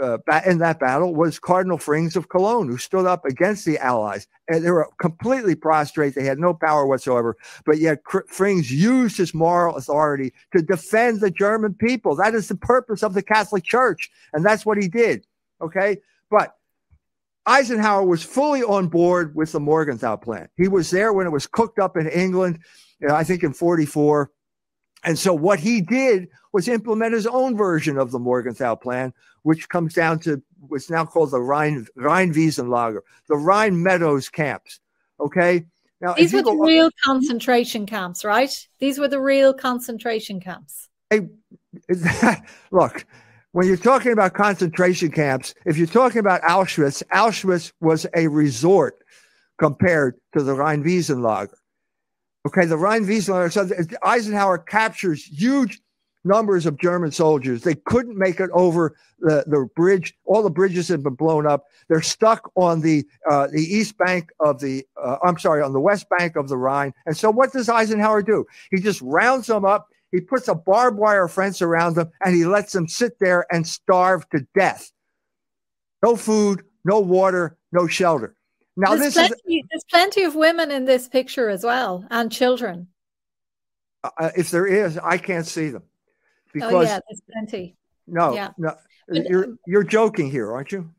[0.00, 4.26] uh, in that battle was Cardinal Frings of Cologne, who stood up against the Allies.
[4.48, 6.14] And they were completely prostrate.
[6.14, 7.36] They had no power whatsoever.
[7.64, 12.14] But yet, Frings used his moral authority to defend the German people.
[12.16, 14.10] That is the purpose of the Catholic Church.
[14.32, 15.26] And that's what he did.
[15.60, 15.98] Okay.
[16.30, 16.56] But
[17.46, 20.48] Eisenhower was fully on board with the Morgenthau plan.
[20.56, 22.60] He was there when it was cooked up in England,
[23.00, 24.30] you know, I think in 44.
[25.04, 29.68] And so what he did was implement his own version of the Morgenthau plan, which
[29.68, 34.78] comes down to what's now called the Rhine Rheinwiesenlager, the Rhine Meadows camps.
[35.18, 35.64] Okay.
[36.00, 38.68] Now these were the real concentration camps, right?
[38.78, 40.88] These were the real concentration camps.
[41.10, 41.28] Hey,
[42.70, 43.04] look,
[43.52, 48.98] when you're talking about concentration camps, if you're talking about Auschwitz, Auschwitz was a resort
[49.58, 51.54] compared to the Rheinwiesenlager.
[52.46, 53.68] Okay, the Rheinwiesenlager, so
[54.02, 55.80] Eisenhower captures huge
[56.24, 57.62] numbers of German soldiers.
[57.62, 60.14] They couldn't make it over the, the bridge.
[60.24, 61.64] All the bridges had been blown up.
[61.88, 65.80] They're stuck on the uh, the east bank of the, uh, I'm sorry, on the
[65.80, 66.94] west bank of the Rhine.
[67.06, 68.46] And so what does Eisenhower do?
[68.70, 72.44] He just rounds them up he puts a barbed wire fence around them and he
[72.44, 74.92] lets them sit there and starve to death.
[76.02, 78.36] No food, no water, no shelter.
[78.76, 82.30] Now, there's this plenty, is there's plenty of women in this picture as well and
[82.30, 82.88] children.
[84.04, 85.82] Uh, uh if there is, I can't see them
[86.52, 87.76] because oh, yeah, there's plenty.
[88.06, 88.50] No, yeah.
[88.58, 88.74] no,
[89.08, 90.90] you're you're joking here, aren't you?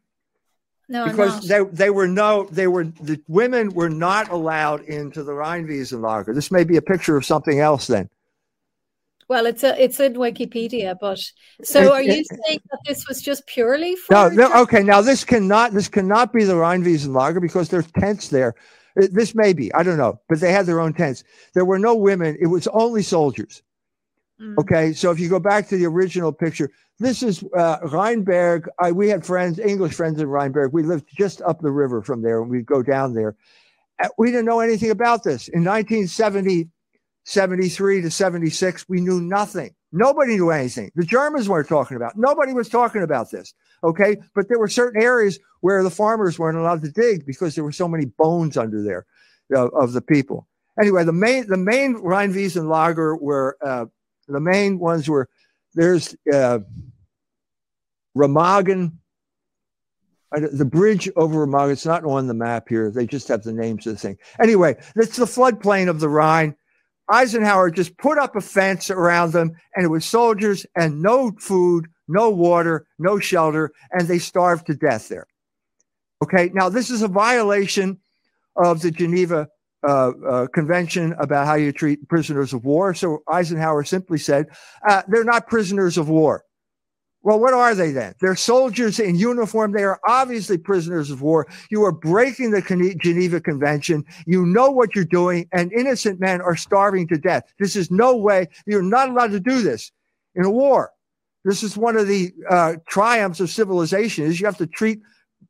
[0.89, 5.31] No, because they they were no they were the women were not allowed into the
[5.31, 6.33] Rheinwiesenlager.
[6.33, 8.09] This may be a picture of something else then.
[9.29, 11.19] Well, it's a it's in Wikipedia, but
[11.63, 14.13] so are you saying that this was just purely for?
[14.13, 14.83] No, no okay.
[14.83, 18.55] Now this cannot this cannot be the Rheinwiesenlager because there's tents there.
[18.95, 21.23] This may be, I don't know, but they had their own tents.
[21.53, 23.63] There were no women; it was only soldiers.
[24.41, 24.57] Mm.
[24.59, 28.67] Okay, so if you go back to the original picture, this is uh, Rheinberg.
[28.79, 30.73] I, we had friends, English friends in Rheinberg.
[30.73, 33.35] We lived just up the river from there, and we'd go down there.
[34.03, 36.69] Uh, we didn't know anything about this in 1970.
[37.25, 39.73] 73 to 76, we knew nothing.
[39.91, 40.91] Nobody knew anything.
[40.95, 42.17] The Germans weren't talking about.
[42.17, 43.53] Nobody was talking about this.
[43.83, 47.63] Okay, but there were certain areas where the farmers weren't allowed to dig because there
[47.63, 49.05] were so many bones under there
[49.55, 50.47] uh, of the people.
[50.81, 53.85] Anyway, the main the main Rheinwiesen lager were uh,
[54.27, 55.29] the main ones were
[55.75, 56.59] there's uh,
[58.17, 58.93] Remagen,
[60.31, 61.71] the bridge over Remagen.
[61.71, 62.89] It's not on the map here.
[62.89, 64.17] They just have the names of the thing.
[64.41, 66.55] Anyway, it's the floodplain of the Rhine.
[67.09, 71.87] Eisenhower just put up a fence around them, and it was soldiers and no food,
[72.07, 75.27] no water, no shelter, and they starved to death there.
[76.23, 77.99] Okay, now this is a violation
[78.55, 79.47] of the Geneva
[79.85, 82.93] uh, uh, Convention about how you treat prisoners of war.
[82.93, 84.45] So Eisenhower simply said,
[84.87, 86.43] uh, they're not prisoners of war.
[87.23, 88.13] Well, what are they then?
[88.19, 89.71] They're soldiers in uniform.
[89.71, 91.47] They are obviously prisoners of war.
[91.71, 92.61] You are breaking the
[93.01, 94.03] Geneva Convention.
[94.25, 97.43] You know what you're doing, and innocent men are starving to death.
[97.59, 98.49] This is no way.
[98.65, 99.91] You're not allowed to do this
[100.35, 100.91] in a war.
[101.45, 104.99] This is one of the uh, triumphs of civilization is you have to treat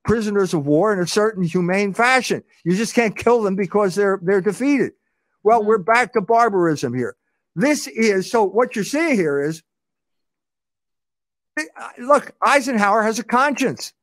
[0.05, 2.43] prisoners of war in a certain humane fashion.
[2.63, 4.93] You just can't kill them because they're they're defeated.
[5.43, 5.69] Well, mm-hmm.
[5.69, 7.15] we're back to barbarism here.
[7.55, 9.63] This is so what you're seeing here is
[11.99, 13.93] look, Eisenhower has a conscience.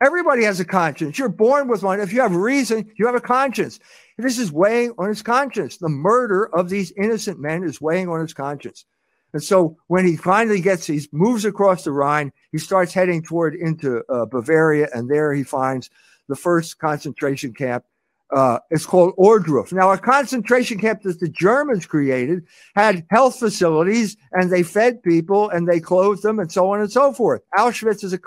[0.00, 1.18] Everybody has a conscience.
[1.18, 2.00] You're born with one.
[2.00, 3.78] If you have reason, you have a conscience.
[4.18, 5.76] This is weighing on his conscience.
[5.76, 8.84] The murder of these innocent men is weighing on his conscience.
[9.32, 13.54] And so when he finally gets, he moves across the Rhine, he starts heading toward
[13.54, 15.88] into uh, Bavaria, and there he finds
[16.28, 17.84] the first concentration camp
[18.32, 19.72] uh, it's called Ohrdruf.
[19.72, 25.50] Now, a concentration camp that the Germans created had health facilities and they fed people
[25.50, 27.42] and they clothed them and so on and so forth.
[27.54, 28.18] Auschwitz is a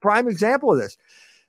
[0.00, 0.96] prime example of this.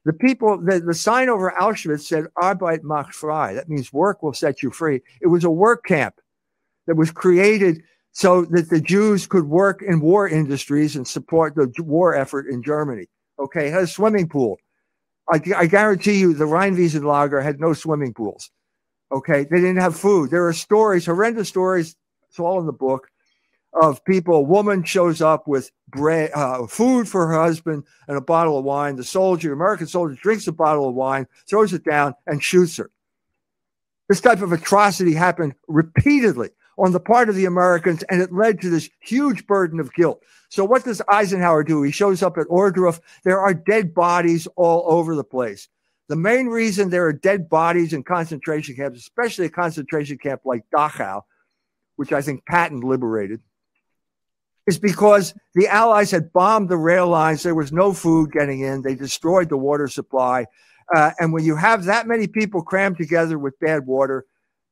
[0.05, 3.53] The people, the, the sign over Auschwitz said Arbeit macht frei.
[3.53, 5.01] That means work will set you free.
[5.21, 6.15] It was a work camp
[6.87, 11.71] that was created so that the Jews could work in war industries and support the
[11.79, 13.05] war effort in Germany.
[13.39, 14.57] Okay, it had a swimming pool.
[15.31, 18.49] I, I guarantee you the Rheinwiesenlager had no swimming pools.
[19.11, 20.29] Okay, they didn't have food.
[20.29, 21.95] There are stories, horrendous stories,
[22.29, 23.09] it's all in the book,
[23.81, 24.35] of people.
[24.35, 28.65] A woman shows up with bread, uh, food for her husband and a bottle of
[28.65, 28.95] wine.
[28.95, 32.91] The soldier, American soldier, drinks a bottle of wine, throws it down, and shoots her.
[34.07, 38.61] This type of atrocity happened repeatedly on the part of the Americans, and it led
[38.61, 40.23] to this huge burden of guilt.
[40.49, 41.83] So, what does Eisenhower do?
[41.83, 42.99] He shows up at Ohrdruf.
[43.23, 45.69] There are dead bodies all over the place.
[46.07, 50.63] The main reason there are dead bodies in concentration camps, especially a concentration camp like
[50.75, 51.21] Dachau,
[51.97, 53.41] which I think Patton liberated,
[54.65, 57.43] is because the Allies had bombed the rail lines.
[57.43, 58.81] There was no food getting in.
[58.81, 60.47] They destroyed the water supply.
[60.93, 64.25] Uh, and when you have that many people crammed together with bad water,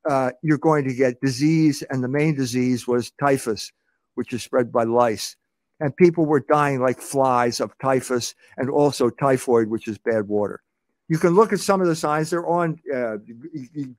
[0.09, 1.83] uh, you're going to get disease.
[1.83, 3.71] And the main disease was typhus,
[4.15, 5.35] which is spread by lice.
[5.79, 10.61] And people were dying like flies of typhus and also typhoid, which is bad water.
[11.07, 12.29] You can look at some of the signs.
[12.31, 13.17] They're on uh,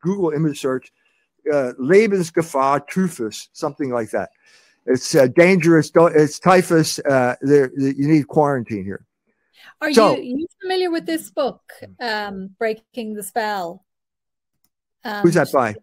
[0.00, 0.92] Google image search,
[1.52, 4.30] uh, Lebensgefahr typhus, something like that.
[4.86, 5.90] It's uh, dangerous.
[5.94, 6.98] It's typhus.
[6.98, 9.04] Uh, there, you need quarantine here.
[9.80, 11.60] Are so, you, you familiar with this book,
[12.00, 13.84] um, Breaking the Spell?
[15.04, 15.76] Um, who's that by?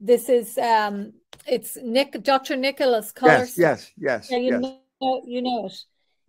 [0.00, 1.12] This is um,
[1.46, 2.56] it's Nick Dr.
[2.56, 3.56] Nicholas Collis.
[3.56, 4.30] Yes, yes, yes.
[4.30, 4.72] Yeah, you yes.
[5.00, 5.78] Know you know it.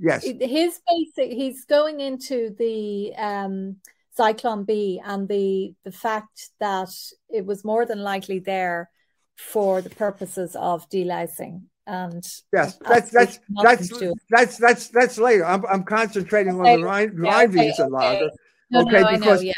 [0.02, 0.24] Yes.
[0.24, 3.78] His basic he's going into the um
[4.18, 6.90] Zyklon B and the the fact that
[7.30, 8.90] it was more than likely there
[9.36, 13.90] for the purposes of delousing and yes that's that's that's
[14.30, 17.84] that's that's that's later i'm, I'm concentrating on the Rhine, yeah, okay, okay.
[17.90, 18.30] lager
[18.70, 19.54] no, okay no, because know, yeah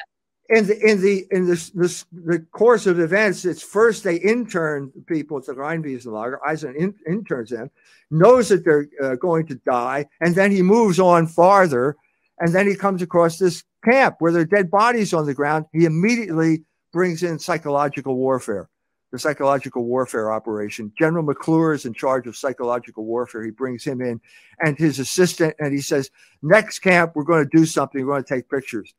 [0.52, 1.70] in the in the in this
[2.12, 6.38] the course of events, it's first they intern people at the Rheinwiesenlager.
[6.46, 7.72] Eisen in, interns them,
[8.12, 11.96] knows that they're uh, going to die, and then he moves on farther,
[12.40, 15.66] and then he comes across this camp where there are dead bodies on the ground.
[15.72, 18.70] He immediately brings in psychological warfare,
[19.14, 20.92] the psychological warfare operation.
[21.00, 23.42] General McClure is in charge of psychological warfare.
[23.46, 24.20] He brings him in
[24.60, 26.10] and his assistant, and he says,
[26.42, 28.06] "Next camp, we're going to do something.
[28.06, 28.94] We're going to take pictures."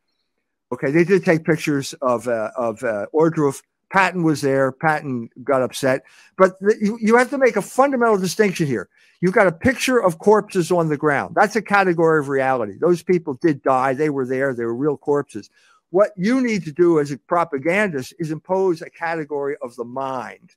[0.72, 3.62] Okay, they did take pictures of uh, of uh, Ohrdruf.
[3.90, 4.72] Patton was there.
[4.72, 6.02] Patton got upset,
[6.38, 8.88] but the, you, you have to make a fundamental distinction here.
[9.20, 11.34] You've got a picture of corpses on the ground.
[11.34, 12.78] That's a category of reality.
[12.80, 13.92] Those people did die.
[13.92, 14.54] They were there.
[14.54, 15.50] They were real corpses.
[15.90, 20.54] What you need to do as a propagandist is impose a category of the mind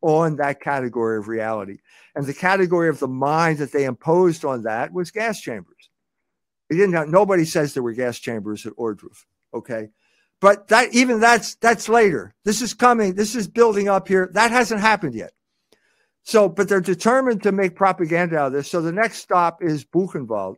[0.00, 1.78] on that category of reality.
[2.14, 5.90] And the category of the mind that they imposed on that was gas chambers.
[6.68, 9.24] They didn't have, nobody says there were gas chambers at Ohrdruf.
[9.54, 9.88] Okay.
[10.40, 12.34] But that even that's that's later.
[12.44, 13.14] This is coming.
[13.14, 14.30] This is building up here.
[14.32, 15.32] That hasn't happened yet.
[16.22, 18.70] So, but they're determined to make propaganda out of this.
[18.70, 20.56] So the next stop is Buchenwald.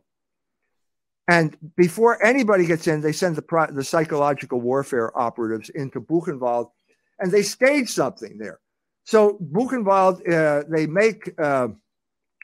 [1.27, 6.69] And before anybody gets in, they send the, the psychological warfare operatives into Buchenwald
[7.19, 8.59] and they stage something there.
[9.05, 11.69] So Buchenwald, uh, they make uh,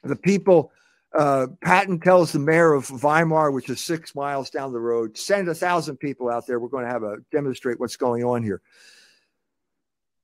[0.03, 0.71] the people
[1.17, 5.47] uh, Patton tells the mayor of Weimar, which is six miles down the road, send
[5.49, 6.59] a thousand people out there.
[6.59, 8.61] We're going to have a demonstrate what's going on here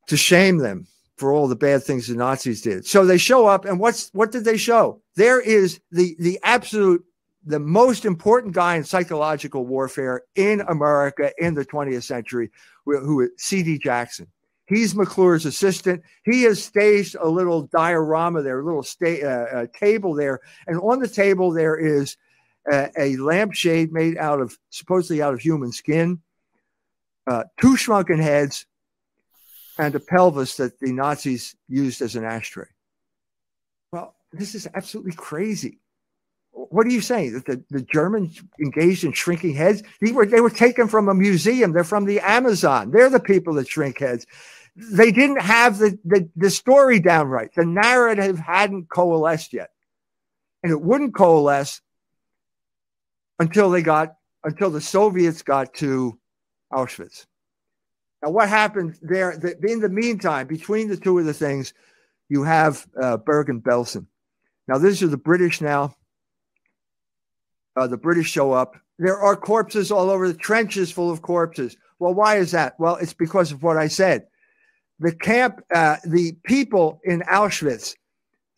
[0.08, 2.86] to shame them for all the bad things the Nazis did.
[2.86, 5.02] So they show up, and what's what did they show?
[5.16, 7.04] There is the the absolute
[7.46, 12.50] the most important guy in psychological warfare in America in the 20th century,
[12.86, 13.78] who, who C.D.
[13.80, 14.28] Jackson.
[14.68, 16.04] He's McClure's assistant.
[16.24, 20.80] He has staged a little diorama there, a little sta- uh, uh, table there, and
[20.80, 22.18] on the table there is
[22.72, 26.22] a, a lampshade made out of supposedly out of human skin,
[27.28, 28.66] uh, two shrunken heads,
[29.78, 32.68] and a pelvis that the Nazis used as an ashtray.
[33.92, 35.80] Well, this is absolutely crazy.
[36.58, 37.34] What are you saying?
[37.34, 39.84] That the, the Germans engaged in shrinking heads?
[40.02, 41.74] They were, they were taken from a museum.
[41.74, 42.92] They're from the Amazon.
[42.92, 44.26] They're the people that shrink heads
[44.76, 47.50] they didn't have the, the, the story down right.
[47.56, 49.70] The narrative hadn't coalesced yet.
[50.64, 51.82] And it wouldn't coalesce
[53.40, 56.20] until they got until the Soviets got to
[56.72, 57.26] Auschwitz.
[58.22, 59.38] Now, what happened there?
[59.38, 61.74] The, in the meantime, between the two of the things,
[62.30, 64.08] you have uh, Bergen Belsen.
[64.68, 65.96] Now, these are the British now.
[67.76, 68.76] Uh, the British show up.
[68.98, 71.76] There are corpses all over the trenches full of corpses.
[72.00, 72.80] Well, why is that?
[72.80, 74.28] Well, it's because of what I said
[75.00, 77.96] the camp, uh, the people in Auschwitz,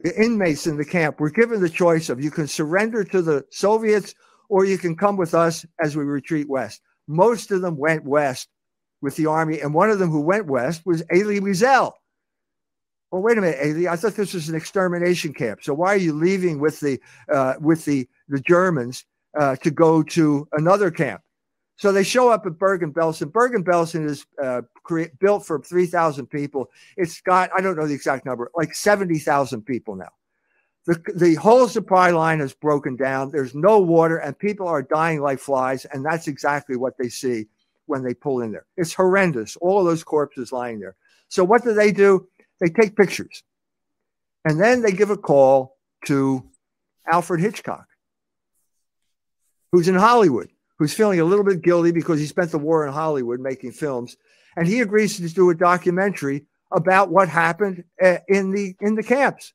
[0.01, 3.43] the inmates in the camp, were given the choice of you can surrender to the
[3.49, 4.13] Soviets
[4.49, 6.81] or you can come with us as we retreat west.
[7.07, 8.49] Most of them went west
[9.01, 11.93] with the army, and one of them who went west was Elie Wiesel.
[13.11, 13.87] Well, wait a minute, Elie.
[13.87, 15.63] I thought this was an extermination camp.
[15.63, 16.99] So why are you leaving with the
[17.31, 19.05] uh, with the the Germans
[19.39, 21.21] uh, to go to another camp?
[21.77, 23.31] So they show up at Bergen-Belsen.
[23.31, 26.71] Bergen-Belsen is uh, cre- built for 3,000 people.
[26.97, 30.09] It's got, I don't know the exact number, like 70,000 people now.
[30.87, 33.29] The, the whole supply line is broken down.
[33.29, 35.85] There's no water, and people are dying like flies.
[35.85, 37.47] And that's exactly what they see
[37.85, 38.65] when they pull in there.
[38.77, 39.55] It's horrendous.
[39.57, 40.95] All of those corpses lying there.
[41.29, 42.27] So what do they do?
[42.59, 43.43] They take pictures.
[44.45, 46.43] And then they give a call to
[47.11, 47.85] Alfred Hitchcock,
[49.71, 52.93] who's in Hollywood who's feeling a little bit guilty because he spent the war in
[52.93, 54.17] Hollywood making films,
[54.55, 59.03] and he agrees to do a documentary about what happened uh, in the in the
[59.03, 59.53] camps.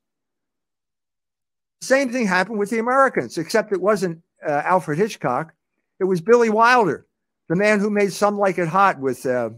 [1.81, 5.53] Same thing happened with the Americans, except it wasn't uh, Alfred Hitchcock;
[5.99, 7.05] it was Billy Wilder,
[7.49, 9.51] the man who made "Some Like It Hot" with uh,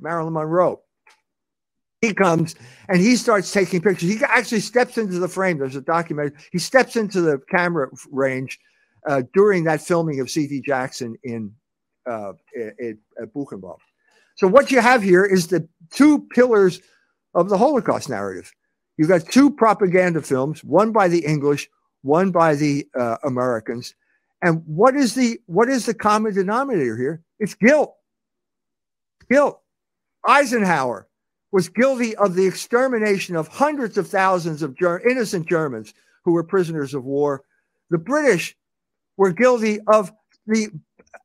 [0.00, 0.80] Marilyn Monroe.
[2.00, 2.56] He comes
[2.88, 4.08] and he starts taking pictures.
[4.08, 5.58] He actually steps into the frame.
[5.58, 6.36] There's a documentary.
[6.50, 8.58] He steps into the camera range
[9.06, 10.62] uh, during that filming of C.D.
[10.62, 11.52] Jackson in
[12.06, 13.78] uh, at Buchenwald.
[14.36, 16.80] So what you have here is the two pillars
[17.34, 18.52] of the Holocaust narrative.
[18.96, 21.68] You've got two propaganda films, one by the English,
[22.02, 23.94] one by the uh, Americans.
[24.42, 27.22] And what is the what is the common denominator here?
[27.38, 27.94] It's guilt.
[29.30, 29.60] Guilt.
[30.26, 31.08] Eisenhower
[31.52, 35.94] was guilty of the extermination of hundreds of thousands of ger- innocent Germans
[36.24, 37.44] who were prisoners of war.
[37.90, 38.56] The British
[39.16, 40.12] were guilty of
[40.46, 40.68] the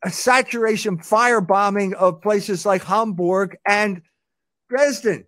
[0.09, 4.01] saturation firebombing of places like Hamburg and
[4.69, 5.25] Dresden.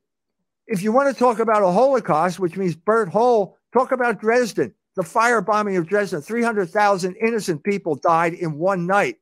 [0.67, 4.73] If you want to talk about a Holocaust, which means burnt whole, talk about Dresden.
[4.95, 9.15] The firebombing of Dresden, 300,000 innocent people died in one night.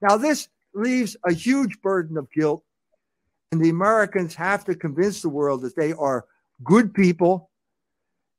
[0.00, 2.62] Now, this leaves a huge burden of guilt.
[3.50, 6.24] And the Americans have to convince the world that they are
[6.64, 7.50] good people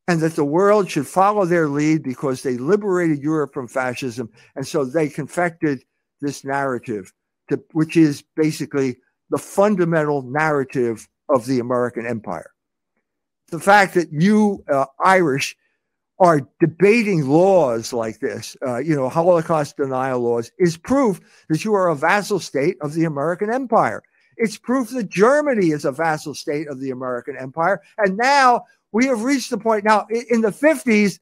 [0.08, 4.30] and that the world should follow their lead because they liberated Europe from fascism.
[4.56, 5.84] And so they confected
[6.22, 7.14] this narrative,
[7.50, 8.98] to, which is basically
[9.30, 12.52] the fundamental narrative of the American empire.
[13.50, 15.56] The fact that you uh, Irish
[16.20, 21.74] are debating laws like this, uh, you know, Holocaust denial laws, is proof that you
[21.74, 24.04] are a vassal state of the American empire.
[24.38, 27.82] It's proof that Germany is a vassal state of the American empire.
[27.98, 31.20] And now we have reached the point now in the 50s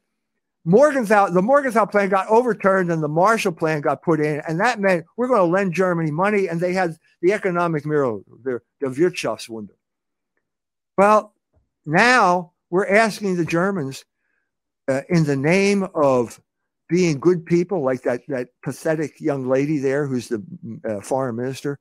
[0.63, 4.79] morgenthau the morgenthau plan got overturned and the marshall plan got put in and that
[4.79, 8.87] meant we're going to lend germany money and they had the economic miracle the, the
[8.87, 9.69] wirtschaftswunder.
[10.97, 11.33] Well
[11.85, 14.05] now we're asking the germans
[14.87, 16.39] uh, in the name of
[16.89, 20.43] being good people like that that pathetic young lady there who's the
[20.87, 21.79] uh, foreign minister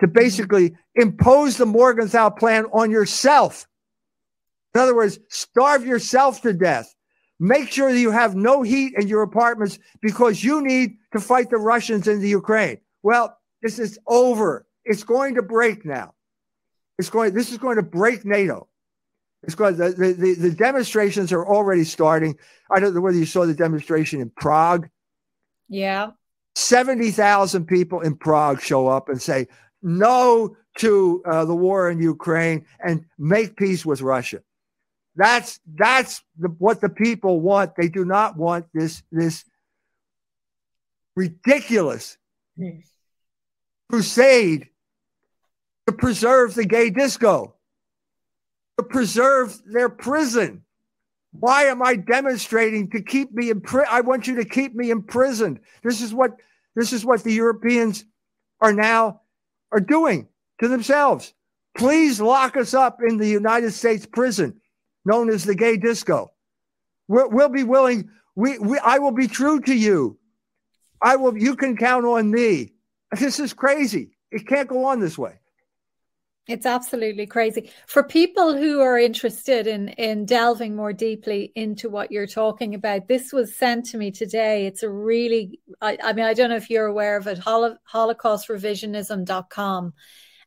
[0.00, 3.66] to basically impose the morgenthau plan on yourself
[4.74, 6.94] in other words, starve yourself to death.
[7.38, 11.50] Make sure that you have no heat in your apartments because you need to fight
[11.50, 12.78] the Russians in the Ukraine.
[13.02, 14.66] Well, this is over.
[14.84, 16.14] It's going to break now.
[16.98, 17.32] It's going.
[17.32, 18.68] This is going to break NATO.
[19.42, 19.76] It's going.
[19.76, 22.36] The, the, the demonstrations are already starting.
[22.70, 24.88] I don't know whether you saw the demonstration in Prague.
[25.68, 26.10] Yeah.
[26.56, 29.46] 70,000 people in Prague show up and say
[29.82, 34.40] no to uh, the war in Ukraine and make peace with Russia.
[35.16, 37.76] That's that's the, what the people want.
[37.76, 39.44] They do not want this this
[41.16, 42.16] ridiculous
[43.90, 44.68] crusade
[45.86, 47.54] to preserve the gay disco,
[48.78, 50.62] to preserve their prison.
[51.32, 53.88] Why am I demonstrating to keep me in prison?
[53.90, 55.60] I want you to keep me imprisoned.
[55.82, 56.36] This is what
[56.76, 58.04] this is what the Europeans
[58.60, 59.22] are now
[59.72, 60.28] are doing
[60.60, 61.34] to themselves.
[61.76, 64.59] Please lock us up in the United States prison
[65.04, 66.32] known as the gay disco.
[67.08, 68.10] we will be willing.
[68.34, 70.18] We, we, I will be true to you.
[71.02, 71.36] I will.
[71.36, 72.74] You can count on me.
[73.18, 74.16] This is crazy.
[74.30, 75.40] It can't go on this way.
[76.46, 77.70] It's absolutely crazy.
[77.86, 83.06] For people who are interested in in delving more deeply into what you're talking about,
[83.06, 84.66] this was sent to me today.
[84.66, 87.76] It's a really, I, I mean, I don't know if you're aware of it, Holo,
[87.92, 89.94] holocaustrevisionism.com.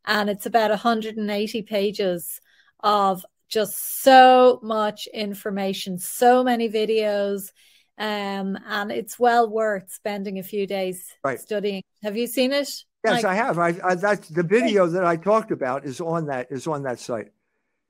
[0.05, 2.41] And it's about 180 pages
[2.81, 7.51] of just so much information, so many videos,
[7.97, 11.39] um, and it's well worth spending a few days right.
[11.39, 11.83] studying.
[12.01, 12.69] Have you seen it?
[13.05, 13.59] Yes, like, I have.
[13.59, 16.99] I, I that's the video that I talked about is on that is on that
[16.99, 17.31] site.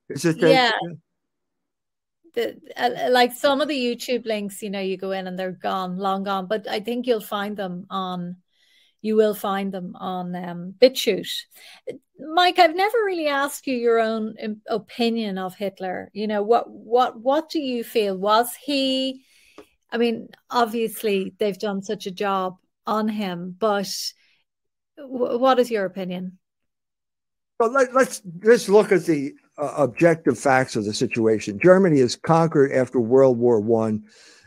[0.10, 0.40] Is it?
[0.40, 0.72] The, yeah.
[2.34, 5.52] the, uh, like some of the YouTube links, you know, you go in and they're
[5.52, 6.48] gone, long gone.
[6.48, 8.38] But I think you'll find them on,
[9.04, 11.30] you will find them on um, BitChute.
[12.34, 14.36] Mike, I've never really asked you your own
[14.68, 16.10] opinion of Hitler.
[16.14, 18.18] You know, what what what do you feel?
[18.18, 19.26] Was he?
[19.92, 22.56] I mean, obviously they've done such a job
[22.88, 23.94] on him, but
[24.98, 26.40] what is your opinion?
[27.60, 31.60] Well, let, us let's look at the uh, objective facts of the situation.
[31.62, 34.06] Germany is conquered after World War One.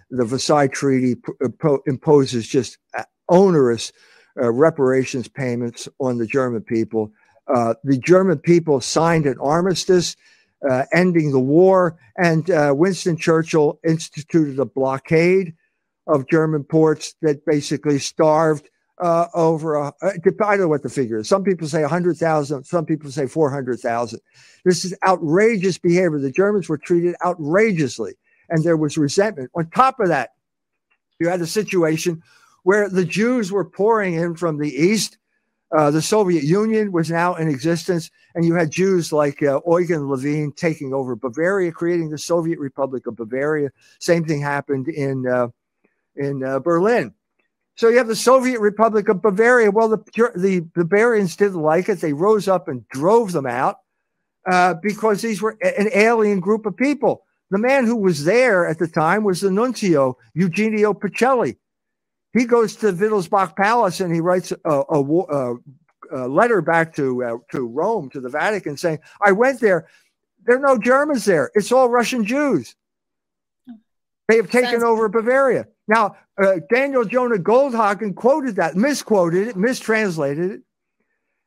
[0.09, 3.93] The Versailles Treaty p- imposes just uh, onerous
[4.41, 7.12] uh, reparations payments on the German people.
[7.53, 10.16] Uh, the German people signed an armistice
[10.68, 15.55] uh, ending the war, and uh, Winston Churchill instituted a blockade
[16.07, 18.68] of German ports that basically starved
[18.99, 21.28] uh, over a, uh, I don't know what the figure is.
[21.28, 24.20] Some people say 100,000, some people say 400,000.
[24.64, 26.18] This is outrageous behavior.
[26.18, 28.14] The Germans were treated outrageously,
[28.49, 29.51] and there was resentment.
[29.55, 30.30] On top of that,
[31.20, 32.22] you had a situation
[32.67, 35.19] where the Jews were pouring in from the east.
[35.71, 40.09] Uh, the Soviet Union was now in existence, and you had Jews like uh, Eugen
[40.09, 43.71] Levine taking over Bavaria, creating the Soviet Republic of Bavaria.
[44.01, 45.47] Same thing happened in uh,
[46.17, 47.14] in uh, Berlin.
[47.77, 49.71] So you have the Soviet Republic of Bavaria.
[49.71, 52.01] Well, the, the Bavarians didn't like it.
[52.01, 53.77] They rose up and drove them out
[54.45, 57.27] uh, because these were an alien group of people.
[57.53, 61.59] The man who was there at the time was the nuncio, Eugenio Pacelli.
[62.37, 65.57] He goes to Wittelsbach Palace and he writes a, a, a,
[66.12, 69.89] a letter back to, uh, to Rome, to the Vatican, saying, I went there.
[70.45, 71.51] There are no Germans there.
[71.55, 72.76] It's all Russian Jews.
[74.28, 75.66] They have taken Sounds- over Bavaria.
[75.89, 80.61] Now, uh, Daniel Jonah Goldhagen quoted that, misquoted it, mistranslated it,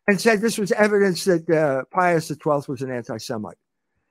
[0.08, 3.58] and said this was evidence that uh, Pius XII was an anti Semite.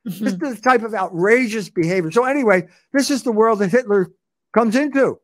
[0.06, 0.24] Mm-hmm.
[0.24, 2.10] This is the type of outrageous behavior.
[2.12, 4.12] So, anyway, this is the world that Hitler
[4.52, 5.18] comes into.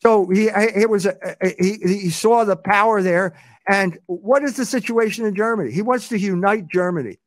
[0.00, 1.16] So he it was a,
[1.58, 3.36] he he saw the power there,
[3.66, 5.72] and what is the situation in Germany?
[5.72, 7.18] He wants to unite Germany.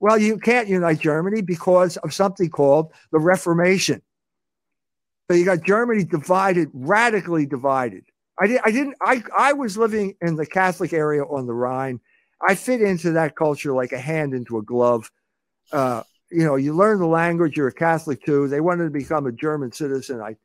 [0.00, 4.02] Well, you can't unite Germany because of something called the Reformation.
[5.30, 8.04] So you got Germany divided, radically divided.
[8.38, 8.96] I, did, I didn't.
[9.00, 12.00] I I was living in the Catholic area on the Rhine.
[12.46, 15.10] I fit into that culture like a hand into a glove.
[15.70, 17.56] Uh, you know, you learn the language.
[17.56, 18.48] You're a Catholic too.
[18.48, 20.20] They wanted to become a German citizen.
[20.20, 20.36] I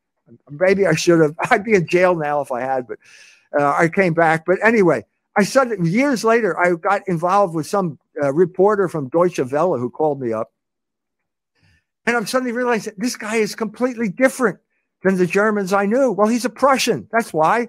[0.49, 1.36] maybe I should have.
[1.51, 2.99] I'd be in jail now if I had, but
[3.59, 4.45] uh, I came back.
[4.45, 5.05] But anyway,
[5.36, 9.89] I said years later I got involved with some uh, reporter from Deutsche Welle who
[9.89, 10.51] called me up,
[12.05, 14.59] and I'm suddenly realizing this guy is completely different
[15.03, 16.11] than the Germans I knew.
[16.11, 17.07] Well, he's a Prussian.
[17.11, 17.67] That's why.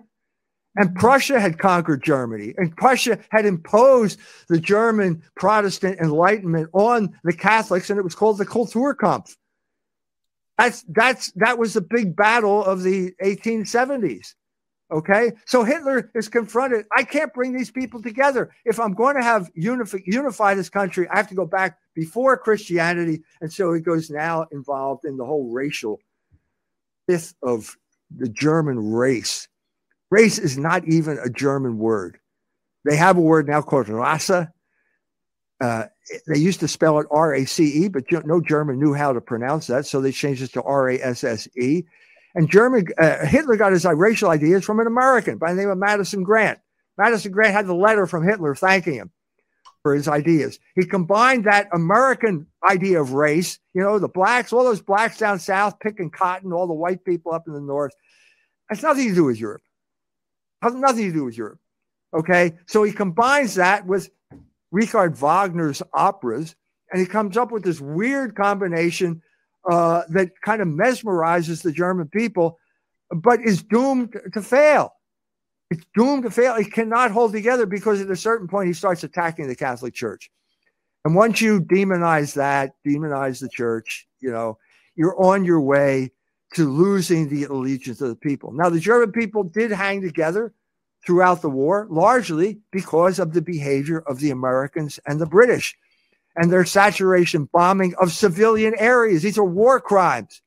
[0.76, 0.94] And.
[0.94, 7.90] Prussia had conquered Germany, and Prussia had imposed the German Protestant Enlightenment on the Catholics,
[7.90, 9.34] and it was called the Kulturkampf.
[10.58, 14.34] That's that's that was the big battle of the 1870s.
[14.90, 16.86] Okay, so Hitler is confronted.
[16.96, 18.50] I can't bring these people together.
[18.64, 22.36] If I'm going to have unify, unify this country, I have to go back before
[22.38, 26.00] Christianity, and so he goes now involved in the whole racial
[27.06, 27.76] fifth of
[28.16, 29.46] the German race.
[30.10, 32.18] Race is not even a German word.
[32.84, 34.48] They have a word now called Rasse.
[35.60, 35.84] Uh,
[36.26, 39.20] they used to spell it R A C E, but no German knew how to
[39.20, 41.84] pronounce that, so they changed it to R A S S E.
[42.34, 45.78] And German uh, Hitler got his racial ideas from an American by the name of
[45.78, 46.58] Madison Grant.
[46.96, 49.10] Madison Grant had the letter from Hitler thanking him
[49.82, 50.58] for his ideas.
[50.74, 55.38] He combined that American idea of race, you know, the blacks, all those blacks down
[55.38, 57.92] south picking cotton, all the white people up in the north.
[58.70, 59.62] It's nothing to do with Europe.
[60.62, 61.60] Has nothing to do with Europe.
[62.12, 62.56] Okay.
[62.66, 64.10] So he combines that with
[64.70, 66.54] Richard Wagner's operas,
[66.90, 69.22] and he comes up with this weird combination
[69.70, 72.58] uh, that kind of mesmerizes the German people,
[73.10, 74.92] but is doomed to fail
[75.70, 76.54] it's doomed to fail.
[76.54, 80.30] It cannot hold together because at a certain point he starts attacking the Catholic Church.
[81.04, 84.58] And once you demonize that, demonize the church, you know,
[84.96, 86.10] you're on your way
[86.54, 88.52] to losing the allegiance of the people.
[88.52, 90.52] Now, the German people did hang together
[91.08, 95.74] throughout the war, largely because of the behavior of the Americans and the British
[96.36, 99.22] and their saturation bombing of civilian areas.
[99.22, 100.42] These are war crimes.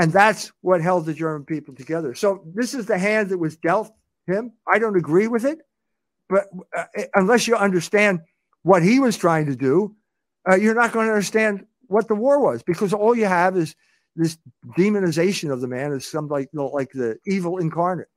[0.00, 2.16] And that's what held the German people together.
[2.16, 3.92] So this is the hand that was dealt
[4.26, 4.50] him.
[4.66, 5.60] I don't agree with it,
[6.28, 6.46] but
[6.76, 8.18] uh, unless you understand
[8.64, 9.94] what he was trying to do,
[10.48, 13.76] uh, you're not going to understand what the war was because all you have is
[14.16, 14.38] this
[14.76, 18.08] demonization of the man as some like like the evil incarnate.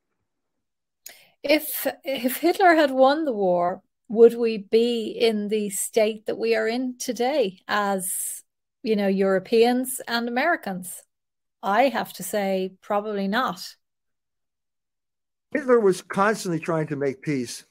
[1.43, 6.55] If if Hitler had won the war, would we be in the state that we
[6.55, 8.39] are in today as
[8.83, 11.03] you know, Europeans and Americans?
[11.61, 13.61] I have to say, probably not.
[15.51, 17.65] Hitler was constantly trying to make peace,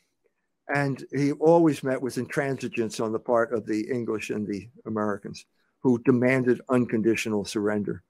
[0.74, 5.46] and he always met with intransigence on the part of the English and the Americans
[5.80, 8.02] who demanded unconditional surrender.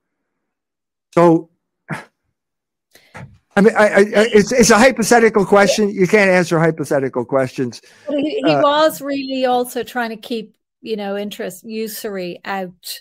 [1.15, 1.51] So,
[3.59, 5.91] I mean, I, I, it's, it's a hypothetical question.
[5.91, 7.83] You can't answer hypothetical questions.
[8.09, 13.01] He, he uh, was really also trying to keep, you know, interest usury out.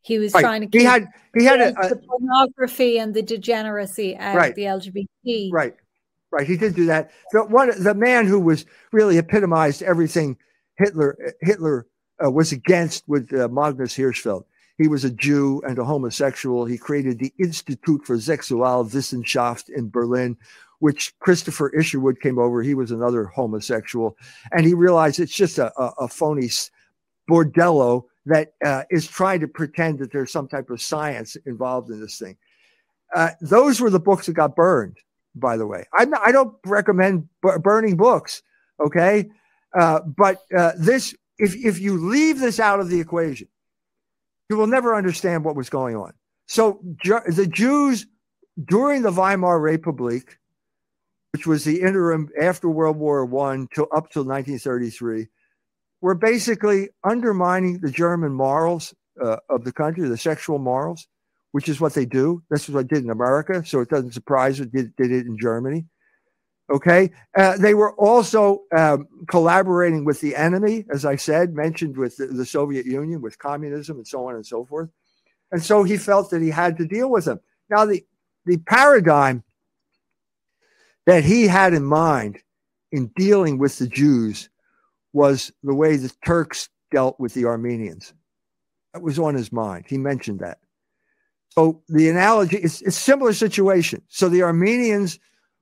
[0.00, 0.40] He was right.
[0.40, 1.06] trying to keep he had
[1.38, 4.56] he had a, the pornography and the degeneracy out right.
[4.56, 5.52] the LGBT.
[5.52, 5.76] Right,
[6.32, 6.46] right.
[6.48, 7.12] He did do that.
[7.30, 10.36] The one, the man who was really epitomized everything
[10.78, 11.86] Hitler Hitler
[12.24, 14.46] uh, was against with uh, Magnus Hirschfeld.
[14.78, 16.64] He was a Jew and a homosexual.
[16.64, 20.36] He created the Institute for Sexualwissenschaft in Berlin,
[20.80, 22.62] which Christopher Isherwood came over.
[22.62, 24.16] He was another homosexual.
[24.52, 26.50] And he realized it's just a, a, a phony
[27.30, 32.00] bordello that uh, is trying to pretend that there's some type of science involved in
[32.00, 32.36] this thing.
[33.14, 34.98] Uh, those were the books that got burned,
[35.34, 35.84] by the way.
[35.94, 38.42] I'm not, I don't recommend b- burning books,
[38.84, 39.30] okay?
[39.78, 43.48] Uh, but uh, this, if, if you leave this out of the equation,
[44.48, 46.12] you will never understand what was going on.
[46.46, 48.06] So the Jews
[48.64, 50.38] during the Weimar Republic,
[51.32, 55.26] which was the interim after World War One to up till 1933,
[56.00, 61.06] were basically undermining the German morals uh, of the country, the sexual morals,
[61.52, 62.42] which is what they do.
[62.50, 65.26] This is what they did in America, so it doesn't surprise it did, did it
[65.26, 65.86] in Germany.
[66.68, 67.10] Okay.
[67.36, 72.26] Uh, they were also um, collaborating with the enemy, as I said, mentioned with the,
[72.26, 74.90] the, Soviet Union, with communism, and so on and so forth.
[75.52, 77.38] And so he felt that he had to deal with them.
[77.70, 78.04] Now, the,
[78.46, 79.44] the paradigm
[81.06, 82.40] that he had in mind
[82.90, 84.48] in dealing with the Jews
[85.12, 88.12] was the way the Turks dealt with the Armenians.
[88.92, 89.84] That was on his mind.
[89.88, 90.58] He mentioned that.
[91.50, 94.02] So the analogy is a similar situation.
[94.08, 95.18] So the Armenians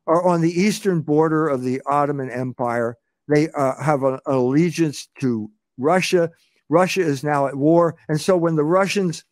[0.06, 2.96] are on the eastern border of the Ottoman Empire.
[3.28, 6.30] They uh, have an allegiance to Russia.
[6.68, 7.96] Russia is now at war.
[8.08, 9.24] And so when the Russians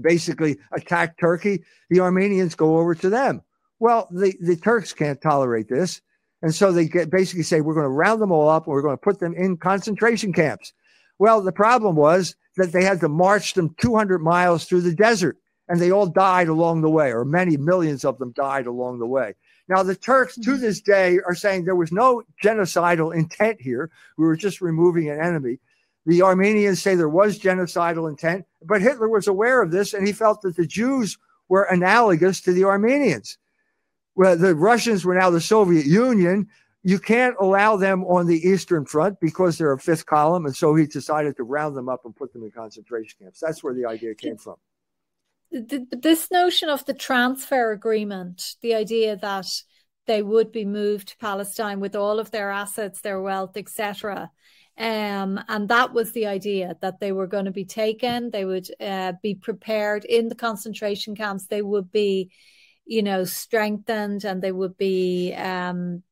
[0.00, 3.42] basically attack Turkey, the Armenians go over to them.
[3.78, 6.00] Well, the, the Turks can't tolerate this.
[6.42, 8.82] And so they get, basically say, we're going to round them all up and we're
[8.82, 10.72] going to put them in concentration camps.
[11.18, 15.36] Well, the problem was that they had to march them 200 miles through the desert
[15.68, 19.06] and they all died along the way, or many millions of them died along the
[19.06, 19.34] way.
[19.70, 20.60] Now, the Turks to mm-hmm.
[20.60, 23.88] this day are saying there was no genocidal intent here.
[24.18, 25.60] We were just removing an enemy.
[26.06, 30.12] The Armenians say there was genocidal intent, but Hitler was aware of this and he
[30.12, 31.16] felt that the Jews
[31.48, 33.38] were analogous to the Armenians.
[34.16, 36.48] Well, the Russians were now the Soviet Union.
[36.82, 40.46] You can't allow them on the Eastern Front because they're a fifth column.
[40.46, 43.38] And so he decided to round them up and put them in concentration camps.
[43.38, 44.56] That's where the idea came from
[45.50, 49.46] this notion of the transfer agreement, the idea that
[50.06, 54.30] they would be moved to Palestine with all of their assets, their wealth, etc.
[54.78, 58.68] Um, and that was the idea that they were going to be taken, they would
[58.80, 62.30] uh, be prepared in the concentration camps, they would be,
[62.86, 66.02] you know, strengthened and they would be um,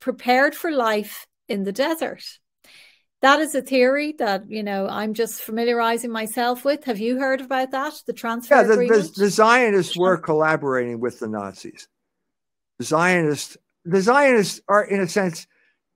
[0.00, 2.24] prepared for life in the desert
[3.26, 6.84] that is a theory that you know I'm just familiarizing myself with.
[6.84, 8.00] Have you heard about that?
[8.06, 8.76] The transfer yeah, the?
[8.76, 11.88] The, the Zionists were collaborating with the Nazis.
[12.78, 15.48] The Zionists, the Zionists are in a sense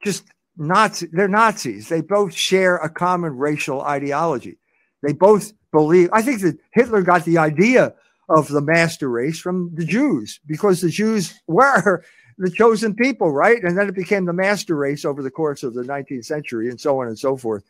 [0.03, 0.25] just
[0.57, 1.07] Nazi.
[1.13, 1.89] They're Nazis.
[1.89, 4.59] They both share a common racial ideology.
[5.03, 6.09] They both believe.
[6.13, 7.95] I think that Hitler got the idea
[8.29, 12.05] of the master race from the Jews because the Jews were
[12.41, 13.63] the chosen people, right?
[13.63, 16.81] And then it became the master race over the course of the 19th century and
[16.81, 17.63] so on and so forth.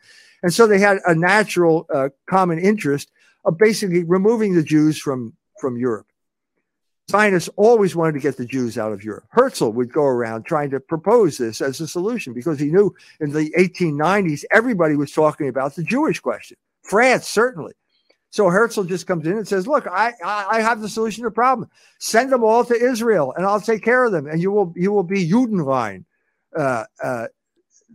[0.43, 3.11] And so they had a natural uh, common interest
[3.43, 6.07] of basically removing the Jews from, from Europe.
[7.09, 9.25] Zionists always wanted to get the Jews out of Europe.
[9.31, 13.31] Herzl would go around trying to propose this as a solution because he knew in
[13.31, 16.55] the 1890s everybody was talking about the Jewish question.
[16.83, 17.73] France, certainly.
[18.31, 21.33] So Herzl just comes in and says, "Look, I, I have the solution to the
[21.33, 21.69] problem.
[21.99, 24.91] Send them all to Israel, and I'll take care of them, and you will you
[24.91, 26.05] will be Judenrein."
[26.57, 27.27] Uh, uh,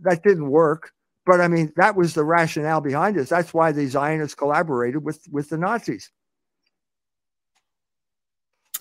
[0.01, 0.91] that didn't work,
[1.25, 3.29] but I mean that was the rationale behind this.
[3.29, 6.11] That's why the Zionists collaborated with with the Nazis.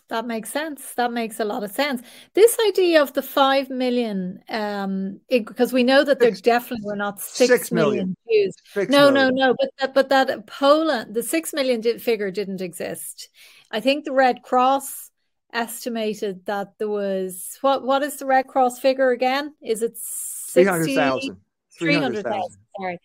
[0.09, 0.95] That makes sense.
[0.95, 2.01] That makes a lot of sense.
[2.35, 7.21] This idea of the five million, um, because we know that there definitely were not
[7.21, 8.55] six, six million, million Jews.
[8.73, 9.35] Six no, million.
[9.35, 9.57] no, no.
[9.59, 13.31] But that, but that Poland, the six million figure didn't exist.
[13.73, 15.11] I think the Red Cross
[15.53, 17.85] estimated that there was what?
[17.85, 19.55] What is the Red Cross figure again?
[19.61, 21.39] Is it three hundred thousand?
[21.77, 22.61] Three hundred thousand.
[22.79, 23.01] Sorry.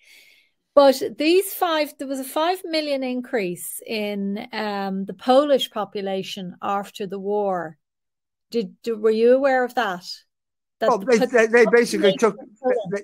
[0.73, 7.05] But these five, there was a five million increase in um, the Polish population after
[7.05, 7.77] the war.
[8.51, 10.05] Did were you aware of that?
[10.79, 12.37] that oh, they, they, they basically took
[12.91, 13.01] they,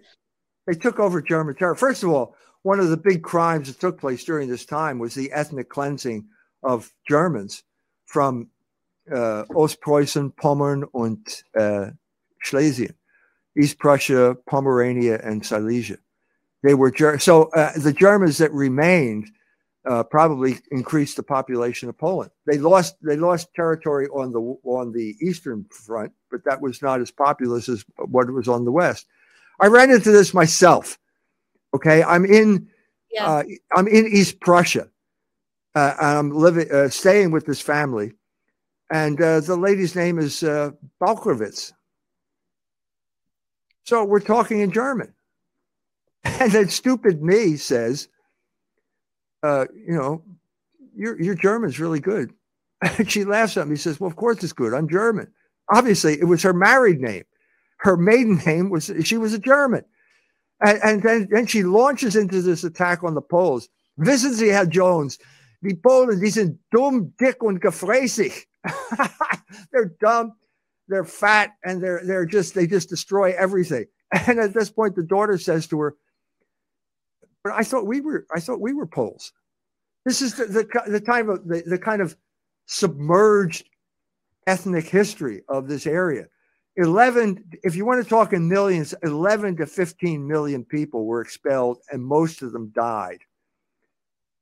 [0.66, 1.78] they took over German territory.
[1.78, 5.14] First of all, one of the big crimes that took place during this time was
[5.14, 6.26] the ethnic cleansing
[6.64, 7.64] of Germans
[8.06, 8.50] from
[9.10, 11.26] uh, Ostpreußen, Pommern, and
[11.58, 11.92] uh,
[12.46, 12.94] Schlesien,
[13.58, 15.98] East Prussia, Pomerania, and Silesia.
[16.64, 19.30] They were so uh, the Germans that remained
[19.88, 22.32] uh, probably increased the population of Poland.
[22.46, 27.00] They lost they lost territory on the on the eastern front, but that was not
[27.00, 29.08] as populous as what was on the west.
[29.60, 30.98] I ran into this myself.
[31.74, 32.68] Okay, I'm in
[33.12, 33.26] yeah.
[33.26, 33.44] uh,
[33.76, 34.90] I'm in East Prussia.
[35.76, 38.14] Uh, I'm living uh, staying with this family,
[38.92, 41.74] and uh, the lady's name is uh, Balkrovitz.
[43.84, 45.14] So we're talking in German.
[46.40, 48.10] And then stupid me says,
[49.44, 50.24] uh, you know,
[50.96, 52.32] your your German's really good.
[52.82, 54.74] And she laughs at me, says, Well, of course it's good.
[54.74, 55.28] I'm German.
[55.70, 57.24] Obviously, it was her married name.
[57.78, 59.84] Her maiden name was she was a German.
[60.60, 63.70] And, and then, then she launches into this attack on the Poles.
[64.00, 65.20] Wissen Sie, Herr Jones,
[65.64, 68.46] die Polen, die sind dumm, dick und gefräßig.
[69.72, 70.34] they're dumb,
[70.88, 73.86] they're fat, and they're they're just they just destroy everything.
[74.12, 75.96] And at this point, the daughter says to her,
[77.48, 79.32] but I thought we were I thought we were Poles.
[80.06, 82.16] This is the the, the time of the, the kind of
[82.66, 83.70] submerged
[84.46, 86.28] ethnic history of this area.
[86.78, 91.80] 11 if you want to talk in millions 11 to 15 million people were expelled
[91.92, 93.18] and most of them died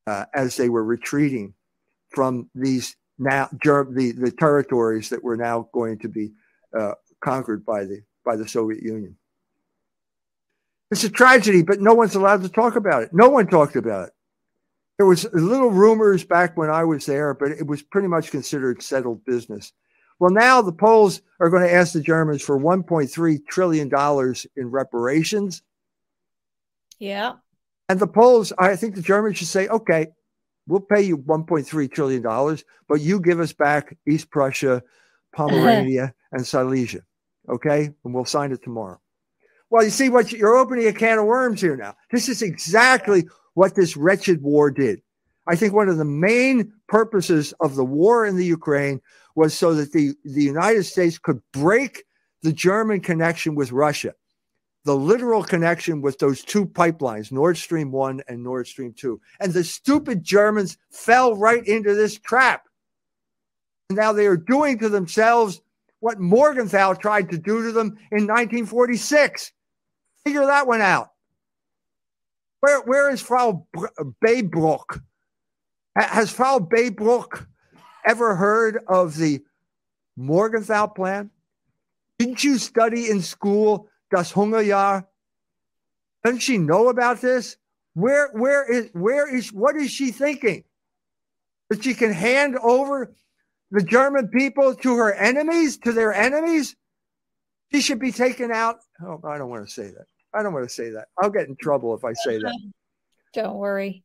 [0.05, 1.53] uh, as they were retreating
[2.09, 6.33] from these now the, the territories that were now going to be
[6.77, 6.91] uh,
[7.21, 9.15] conquered by the by the Soviet Union.
[10.91, 13.09] It's a tragedy, but no one's allowed to talk about it.
[13.11, 14.13] No one talked about it.
[14.97, 18.81] There was little rumors back when I was there, but it was pretty much considered
[18.81, 19.73] settled business.
[20.19, 24.71] Well, now the Poles are going to ask the Germans for 1.3 trillion dollars in
[24.71, 25.61] reparations.
[26.99, 27.33] Yeah.
[27.89, 30.07] And the Poles, I think the Germans should say, okay,
[30.67, 34.81] we'll pay you 1.3 trillion dollars, but you give us back East Prussia,
[35.35, 37.01] Pomerania, and Silesia.
[37.49, 38.99] Okay, and we'll sign it tomorrow.
[39.69, 41.95] Well, you see what you're opening a can of worms here now.
[42.11, 45.01] This is exactly what this wretched war did.
[45.47, 49.01] I think one of the main purposes of the war in the Ukraine
[49.35, 52.03] was so that the, the United States could break
[52.41, 54.13] the German connection with Russia,
[54.85, 59.19] the literal connection with those two pipelines, Nord Stream 1 and Nord Stream 2.
[59.39, 62.63] And the stupid Germans fell right into this trap.
[63.89, 65.61] Now they are doing to themselves
[66.05, 69.51] what Morgenthau tried to do to them in 1946.
[70.23, 71.09] Figure that one out.
[72.59, 73.65] Where, where is Frau
[74.23, 75.01] Baerbock?
[75.97, 77.47] Has Frau Baerbock
[78.05, 79.41] ever heard of the
[80.15, 81.31] Morgenthau plan?
[82.19, 85.07] Didn't you study in school Das Hungerjahr?
[86.23, 87.57] Doesn't she know about this?
[87.95, 90.65] Where, where is, where is, what is she thinking?
[91.71, 93.11] That she can hand over
[93.75, 96.75] the German people to her enemies, to their enemies?
[97.73, 98.77] She should be taken out.
[99.03, 100.05] Oh, I don't want to say that.
[100.33, 101.09] I don't want to say that.
[101.21, 102.57] I'll get in trouble if I say that.
[103.33, 104.01] Don't worry.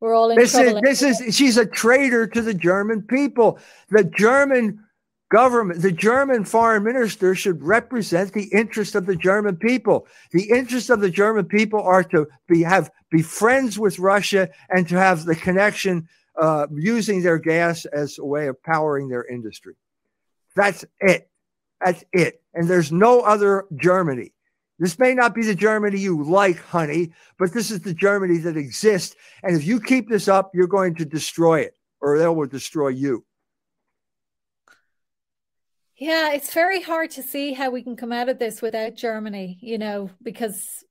[0.00, 0.76] We're all in this trouble.
[0.86, 3.58] Is, this is she's a traitor to the German people.
[3.88, 4.84] The German
[5.30, 10.06] government, the German foreign minister should represent the interest of the German people.
[10.32, 14.86] The interest of the German people are to be have be friends with Russia and
[14.88, 16.06] to have the connection
[16.38, 19.74] uh, using their gas as a way of powering their industry.
[20.56, 21.30] That's it.
[21.80, 22.42] That's it.
[22.54, 24.32] And there's no other Germany.
[24.78, 28.56] This may not be the Germany you like, honey, but this is the Germany that
[28.56, 29.14] exists.
[29.42, 32.88] And if you keep this up, you're going to destroy it, or they will destroy
[32.88, 33.24] you.
[35.96, 39.58] Yeah, it's very hard to see how we can come out of this without Germany,
[39.60, 40.82] you know, because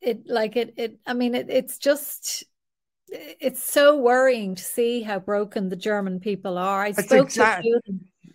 [0.00, 2.44] it like it it I mean it, it's just
[3.10, 6.82] it's so worrying to see how broken the German people are.
[6.82, 7.80] I That's spoke exact, to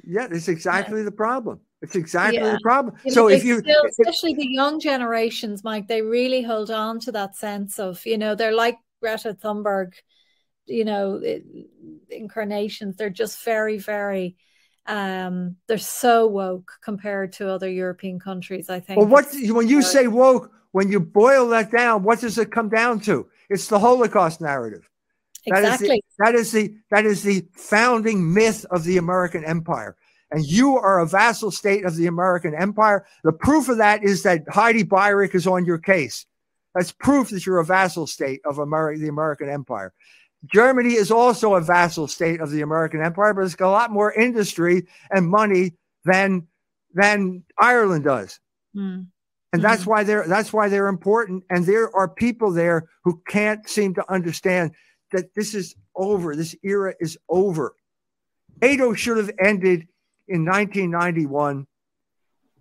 [0.03, 1.05] Yeah, it's exactly yeah.
[1.05, 1.59] the problem.
[1.81, 2.53] It's exactly yeah.
[2.53, 2.95] the problem.
[3.09, 7.35] So if you, still, especially the young generations, Mike, they really hold on to that
[7.35, 9.93] sense of, you know, they're like Greta Thunberg,
[10.65, 11.21] you know,
[12.09, 12.95] incarnations.
[12.95, 14.37] They're just very, very,
[14.85, 18.69] um, they're so woke compared to other European countries.
[18.69, 18.99] I think.
[18.99, 22.69] Well, what when you say woke, when you boil that down, what does it come
[22.69, 23.27] down to?
[23.49, 24.89] It's the Holocaust narrative.
[25.45, 26.03] Exactly.
[26.19, 29.97] That is the, that is the that is the founding myth of the American empire
[30.33, 33.05] and you are a vassal state of the American empire.
[33.23, 36.25] The proof of that is that Heidi Beirich is on your case.
[36.73, 39.93] That's proof that you're a vassal state of America, the American Empire.
[40.51, 43.91] Germany is also a vassal state of the American Empire, but it's got a lot
[43.91, 45.73] more industry and money
[46.03, 46.47] than
[46.95, 48.39] than Ireland does.
[48.75, 49.07] Mm.
[49.53, 51.43] And that's why they're that's why they're important.
[51.49, 54.71] And there are people there who can't seem to understand
[55.11, 56.35] that this is over.
[56.35, 57.75] This era is over.
[58.61, 59.87] NATO should have ended
[60.27, 61.67] in 1991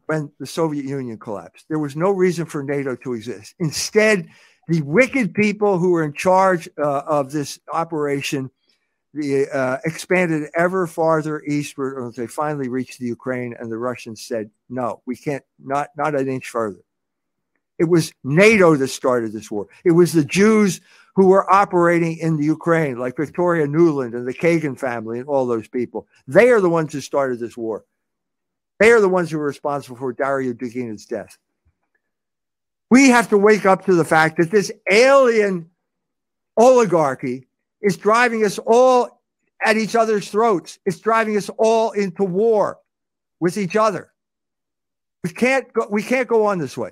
[0.06, 1.64] when the Soviet Union collapsed.
[1.68, 3.54] There was no reason for NATO to exist.
[3.58, 4.28] Instead,
[4.68, 8.50] the wicked people who were in charge uh, of this operation
[9.14, 14.22] the, uh, expanded ever farther eastward until they finally reached the Ukraine, and the Russians
[14.22, 15.44] said, "No, we can't.
[15.62, 16.80] Not not an inch further."
[17.78, 19.66] It was NATO that started this war.
[19.84, 20.80] It was the Jews
[21.14, 25.46] who were operating in the Ukraine, like Victoria Nuland and the Kagan family and all
[25.46, 26.06] those people.
[26.26, 27.84] They are the ones who started this war.
[28.78, 31.38] They are the ones who were responsible for Darya Dugina's death.
[32.90, 35.70] We have to wake up to the fact that this alien
[36.56, 37.46] oligarchy
[37.82, 39.20] is driving us all
[39.62, 40.78] at each other's throats.
[40.86, 42.78] It's driving us all into war
[43.40, 44.12] with each other.
[45.22, 46.90] We can't go, we can't go on this way.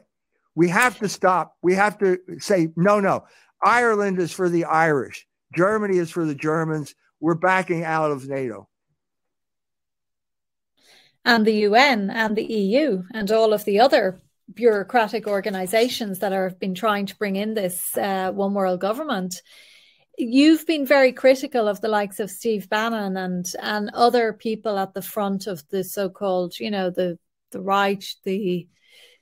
[0.54, 1.56] We have to stop.
[1.62, 3.24] We have to say, no, no.
[3.62, 5.26] Ireland is for the Irish.
[5.54, 6.94] Germany is for the Germans.
[7.20, 8.68] We're backing out of NATO.
[11.24, 14.20] And the UN and the EU and all of the other
[14.52, 19.42] bureaucratic organizations that have been trying to bring in this uh, one world government.
[20.18, 24.92] You've been very critical of the likes of Steve Bannon and and other people at
[24.92, 27.18] the front of the so-called, you know, the
[27.52, 28.68] the right, the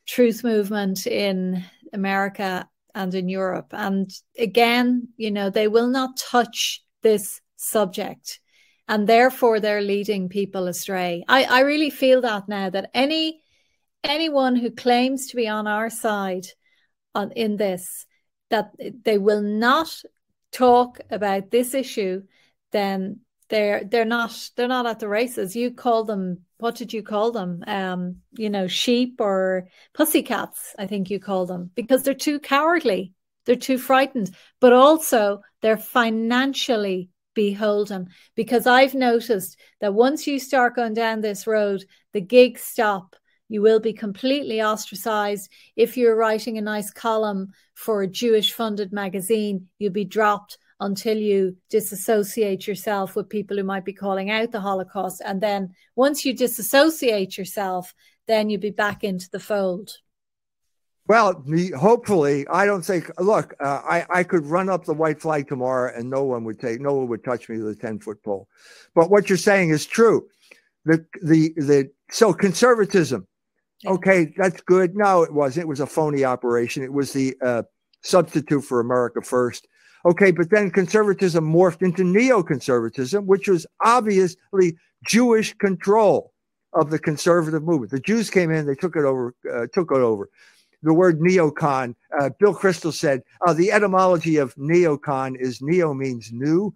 [0.07, 3.69] truth movement in America and in Europe.
[3.73, 8.41] And again, you know, they will not touch this subject.
[8.89, 11.25] And therefore they're leading people astray.
[11.29, 13.43] I, I really feel that now that any
[14.03, 16.47] anyone who claims to be on our side
[17.15, 18.07] on in this,
[18.51, 18.73] that
[19.05, 20.03] they will not
[20.53, 22.23] talk about this issue,
[22.73, 25.57] then they're they're not they're not at the races.
[25.57, 27.63] You call them what did you call them?
[27.67, 33.13] Um, you know, sheep or pussycats, I think you call them, because they're too cowardly,
[33.47, 38.09] they're too frightened, but also they're financially beholden.
[38.35, 43.15] Because I've noticed that once you start going down this road, the gigs stop.
[43.49, 45.51] You will be completely ostracized.
[45.77, 51.17] If you're writing a nice column for a Jewish funded magazine, you'll be dropped until
[51.17, 55.23] you disassociate yourself with people who might be calling out the Holocaust.
[55.25, 57.95] And then once you disassociate yourself,
[58.27, 59.91] then you'll be back into the fold.
[61.09, 61.43] Well,
[61.75, 63.11] hopefully, I don't think.
[63.19, 66.61] Look, uh, I I could run up the white flag tomorrow, and no one would
[66.61, 68.47] take, no one would touch me with a ten foot pole.
[68.95, 70.29] But what you're saying is true.
[70.85, 73.27] The the the so conservatism.
[73.87, 74.97] Okay, that's good.
[74.97, 75.65] No, it wasn't.
[75.65, 76.83] It was a phony operation.
[76.83, 77.63] It was the uh,
[78.03, 79.69] substitute for America First.
[80.05, 86.33] Okay, but then conservatism morphed into neoconservatism, which was obviously Jewish control
[86.73, 87.91] of the conservative movement.
[87.91, 90.29] The Jews came in, they took it over, uh, took it over.
[90.83, 96.31] The word neocon, uh, Bill Kristol said, uh, the etymology of neocon is neo means
[96.33, 96.75] new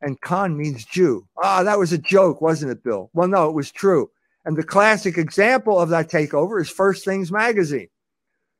[0.00, 1.26] and con means Jew.
[1.42, 3.10] Ah, that was a joke, wasn't it, Bill?
[3.14, 4.10] Well, no, it was true.
[4.46, 7.88] And the classic example of that takeover is First Things magazine.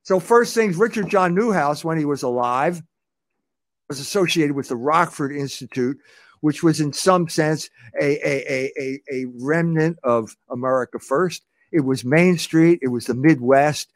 [0.03, 2.83] So, First Things, Richard John Neuhaus, when he was alive,
[3.89, 5.97] was associated with the Rockford Institute,
[6.41, 7.71] which was in some sense
[8.01, 11.45] a, a, a, a, remnant of America First.
[11.71, 13.93] It was Main Street, it was the Midwest,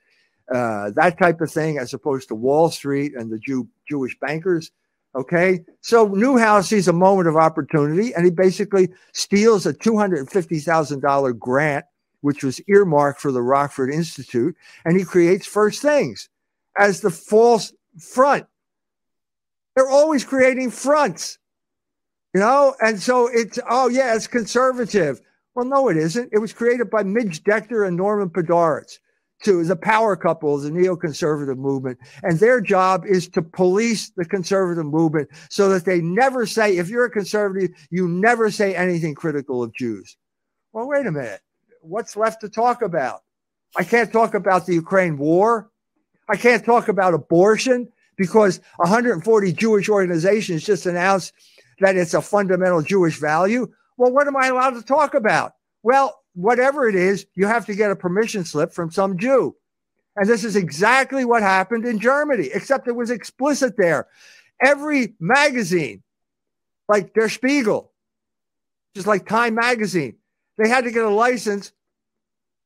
[0.53, 4.70] uh, that type of thing, as opposed to Wall Street and the Jew, Jewish bankers.
[5.14, 5.61] Okay.
[5.80, 11.84] So Neuhaus sees a moment of opportunity and he basically steals a $250,000 grant,
[12.20, 14.54] which was earmarked for the Rockford Institute,
[14.84, 16.28] and he creates First Things
[16.76, 18.46] as the false front
[19.74, 21.38] they're always creating fronts,
[22.34, 22.74] you know?
[22.80, 25.20] And so it's, oh, yeah, it's conservative.
[25.54, 26.30] Well, no, it isn't.
[26.32, 28.98] It was created by Midge Decter and Norman Podhoretz,
[29.43, 31.99] to the power couple the neoconservative movement.
[32.22, 36.88] And their job is to police the conservative movement so that they never say, if
[36.88, 40.16] you're a conservative, you never say anything critical of Jews.
[40.72, 41.41] Well, wait a minute.
[41.82, 43.20] What's left to talk about?
[43.76, 45.70] I can't talk about the Ukraine war.
[46.28, 51.32] I can't talk about abortion because 140 Jewish organizations just announced
[51.80, 53.66] that it's a fundamental Jewish value.
[53.97, 55.55] Well, what am I allowed to talk about?
[55.82, 59.57] Well, whatever it is, you have to get a permission slip from some Jew.
[60.16, 64.09] And this is exactly what happened in Germany, except it was explicit there.
[64.62, 66.03] Every magazine,
[66.89, 67.93] like Der Spiegel,
[68.95, 70.16] just like Time magazine,
[70.59, 71.72] they had to get a license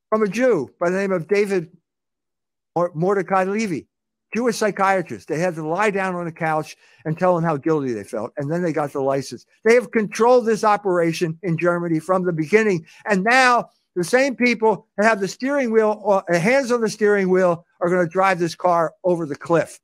[0.09, 1.71] from a Jew by the name of David
[2.93, 3.87] Mordecai Levy.
[4.35, 5.27] Jewish psychiatrists.
[5.27, 6.75] They had to lie down on a couch
[7.05, 8.33] and tell them how guilty they felt.
[8.35, 9.45] And then they got the license.
[9.63, 12.85] They have controlled this operation in Germany from the beginning.
[13.05, 17.29] And now the same people that have the steering wheel, or hands on the steering
[17.29, 19.79] wheel, are going to drive this car over the cliff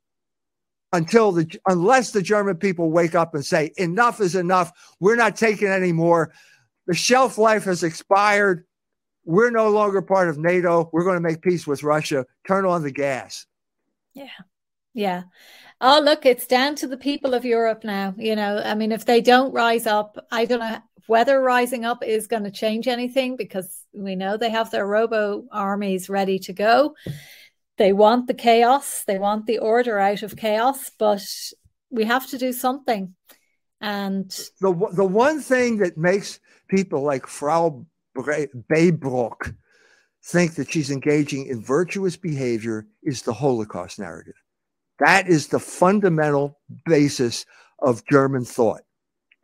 [0.92, 4.70] until the unless the German people wake up and say enough is enough.
[5.00, 6.30] We're not taking any more.
[6.86, 8.66] The shelf life has expired.
[9.24, 10.90] We're no longer part of NATO.
[10.92, 12.26] We're going to make peace with Russia.
[12.46, 13.46] Turn on the gas.
[14.14, 14.28] Yeah.
[14.94, 15.22] Yeah.
[15.80, 18.14] Oh, look, it's down to the people of Europe now.
[18.18, 22.04] You know, I mean, if they don't rise up, I don't know whether rising up
[22.04, 26.52] is going to change anything because we know they have their robo armies ready to
[26.52, 26.94] go.
[27.78, 31.26] They want the chaos, they want the order out of chaos, but
[31.90, 33.14] we have to do something.
[33.80, 36.38] And the, the one thing that makes
[36.68, 37.86] people like Frau
[38.16, 39.54] Baerbock
[40.24, 44.34] think that she's engaging in virtuous behavior is the Holocaust narrative.
[44.98, 47.44] That is the fundamental basis
[47.80, 48.82] of German thought.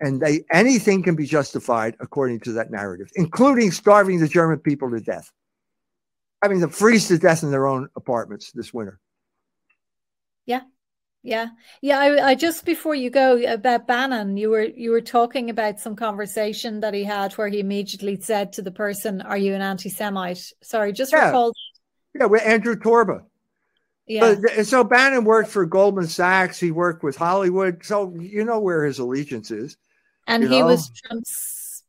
[0.01, 4.91] And they, anything can be justified according to that narrative, including starving the German people
[4.91, 5.33] to death.
[6.43, 9.01] Having them freeze to death in their own apartments this winter.
[10.47, 10.61] Yeah,
[11.23, 11.49] yeah,
[11.83, 11.99] yeah.
[11.99, 15.81] I, I, just before you go uh, about Bannon, you were you were talking about
[15.81, 19.63] some conversation that he had where he immediately said to the person, "Are you an
[19.63, 21.27] anti-Semite?" Sorry, just yeah.
[21.27, 21.53] recall.
[22.15, 23.23] Yeah, with Andrew Torba.
[24.07, 24.37] Yeah.
[24.41, 26.59] But, uh, so Bannon worked for Goldman Sachs.
[26.59, 27.85] He worked with Hollywood.
[27.85, 29.77] So you know where his allegiance is.
[30.27, 30.67] And he know?
[30.67, 31.83] was Trump's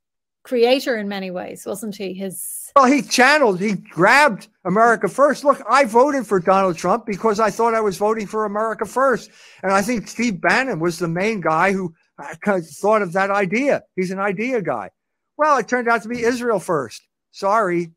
[0.43, 2.13] creator in many ways, wasn't he?
[2.13, 5.43] His well, he channeled, he grabbed America first.
[5.43, 9.31] Look, I voted for Donald Trump because I thought I was voting for America first.
[9.63, 13.83] And I think Steve Bannon was the main guy who uh, thought of that idea.
[13.95, 14.89] He's an idea guy.
[15.37, 17.01] Well, it turned out to be Israel first.
[17.31, 17.91] Sorry.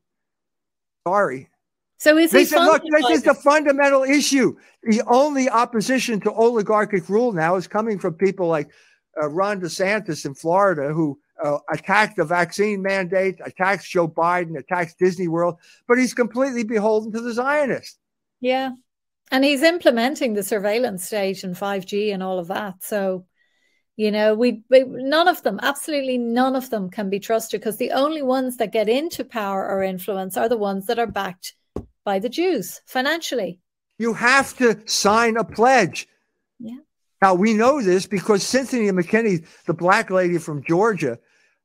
[1.05, 1.49] Sorry.
[1.97, 4.57] So is this, he look, this is the fundamental issue.
[4.83, 8.69] The only opposition to oligarchic rule now is coming from people like
[9.21, 14.93] uh, Ron DeSantis in Florida, who uh, attacked the vaccine mandate, attacks Joe Biden, attacks
[14.95, 15.57] Disney World,
[15.87, 17.97] but he's completely beholden to the Zionists.
[18.39, 18.71] Yeah.
[19.31, 22.83] And he's implementing the surveillance state and 5G and all of that.
[22.83, 23.25] So,
[23.95, 27.77] you know, we, we none of them, absolutely none of them can be trusted because
[27.77, 31.55] the only ones that get into power or influence are the ones that are backed
[32.03, 33.59] by the Jews financially.
[33.97, 36.07] You have to sign a pledge.
[36.59, 36.79] Yeah.
[37.23, 41.17] Now, we know this because Cynthia McKinney, the black lady from Georgia,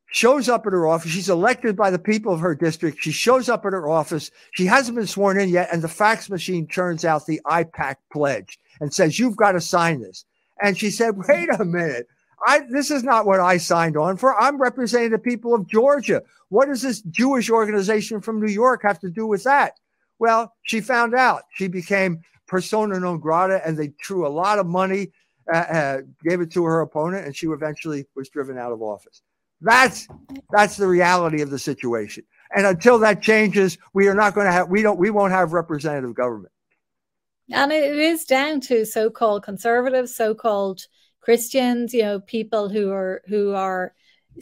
[0.07, 1.11] shows up at her office.
[1.11, 2.99] She's elected by the people of her district.
[3.01, 4.31] She shows up at her office.
[4.53, 5.69] She hasn't been sworn in yet.
[5.73, 10.01] And the fax machine turns out the AIPAC pledge and says, You've got to sign
[10.01, 10.25] this.
[10.63, 12.07] And she said, Wait a minute.
[12.47, 14.41] I, this is not what I signed on for.
[14.41, 16.23] I'm representing the people of Georgia.
[16.51, 19.73] What does this Jewish organization from New York have to do with that?
[20.21, 21.43] Well, she found out.
[21.57, 25.11] She became persona non grata, and they threw a lot of money
[25.53, 29.23] uh, uh, gave it to her opponent, and she eventually was driven out of office.
[29.61, 30.07] That's
[30.51, 32.25] that's the reality of the situation.
[32.55, 35.53] And until that changes, we are not going to have we don't we won't have
[35.53, 36.53] representative government.
[37.51, 40.87] And it is down to so-called conservatives, so-called
[41.21, 43.95] Christians, you know, people who are who are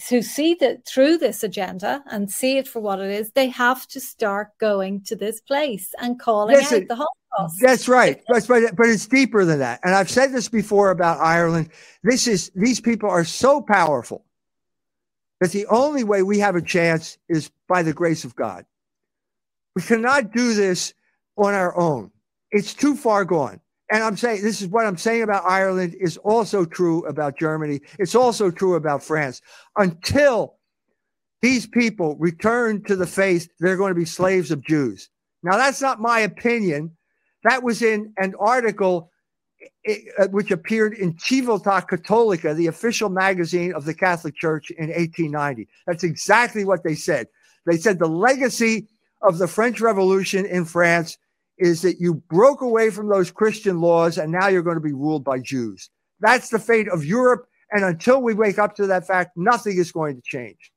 [0.08, 3.86] who see that through this agenda and see it for what it is, they have
[3.88, 7.16] to start going to this place and calling Listen, out the whole
[7.60, 8.22] that's right.
[8.28, 8.74] That's right.
[8.74, 9.80] But it's deeper than that.
[9.84, 11.70] And I've said this before about Ireland.
[12.02, 14.24] This is these people are so powerful
[15.40, 18.64] that the only way we have a chance is by the grace of God.
[19.74, 20.94] We cannot do this
[21.36, 22.10] on our own.
[22.50, 23.60] It's too far gone.
[23.90, 27.80] And I'm saying this is what I'm saying about Ireland is also true about Germany.
[27.98, 29.42] It's also true about France.
[29.76, 30.56] Until
[31.40, 35.08] these people return to the faith, they're going to be slaves of Jews.
[35.42, 36.96] Now, that's not my opinion.
[37.44, 39.12] That was in an article
[40.30, 45.68] which appeared in Civiltà Cattolica, the official magazine of the Catholic Church in 1890.
[45.86, 47.28] That's exactly what they said.
[47.66, 48.88] They said the legacy
[49.22, 51.18] of the French Revolution in France
[51.58, 54.92] is that you broke away from those Christian laws and now you're going to be
[54.92, 55.90] ruled by Jews.
[56.20, 57.46] That's the fate of Europe.
[57.70, 60.70] And until we wake up to that fact, nothing is going to change.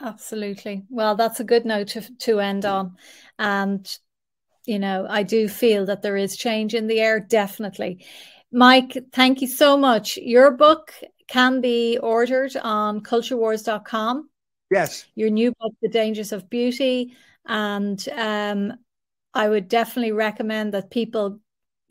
[0.00, 0.84] Absolutely.
[0.90, 2.96] Well, that's a good note to, to end on.
[3.38, 3.88] And
[4.66, 8.04] you know, I do feel that there is change in the air, definitely.
[8.52, 10.16] Mike, thank you so much.
[10.16, 10.92] Your book
[11.28, 14.28] can be ordered on culturewars.com.
[14.70, 15.06] Yes.
[15.14, 17.16] Your new book, The Dangers of Beauty.
[17.46, 18.74] And um,
[19.34, 21.40] I would definitely recommend that people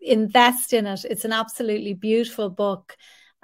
[0.02, 1.06] invest in it.
[1.06, 2.96] It's an absolutely beautiful book.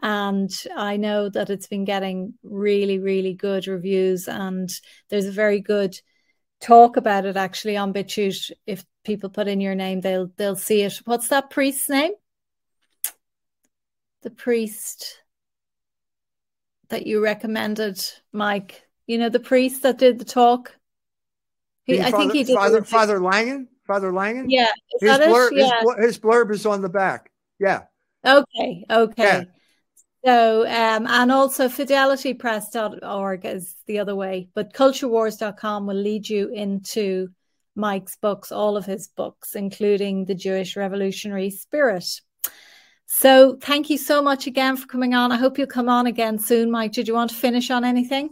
[0.02, 4.28] And I know that it's been getting really, really good reviews.
[4.28, 4.70] And
[5.10, 6.00] there's a very good
[6.60, 8.52] talk about it actually on BitChute.
[8.66, 11.02] If people put in your name, they'll they'll see it.
[11.06, 12.14] What's that priest's name?
[14.24, 15.20] The priest
[16.90, 18.00] that you recommended,
[18.32, 18.84] Mike.
[19.08, 20.76] You know the priest that did the talk.
[21.84, 22.56] He, I think he did.
[22.56, 23.68] Father, Father Langen.
[23.88, 24.50] Father Langen.
[24.50, 24.70] Yeah,
[25.00, 25.82] his blurb, yeah.
[25.98, 27.32] His, his blurb is on the back.
[27.60, 27.84] Yeah.
[28.26, 28.86] Okay.
[28.90, 29.24] Okay.
[29.24, 29.44] Yeah.
[30.24, 37.30] So, um, and also fidelitypress.org is the other way, but culturewars.com will lead you into
[37.76, 42.06] Mike's books, all of his books, including The Jewish Revolutionary Spirit.
[43.08, 45.32] So, thank you so much again for coming on.
[45.32, 46.92] I hope you'll come on again soon, Mike.
[46.92, 48.30] Did you want to finish on anything?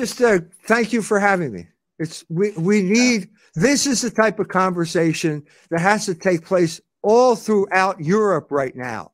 [0.00, 1.68] Just uh, thank you for having me.
[1.98, 6.80] It's we we need this is the type of conversation that has to take place
[7.02, 9.12] all throughout Europe right now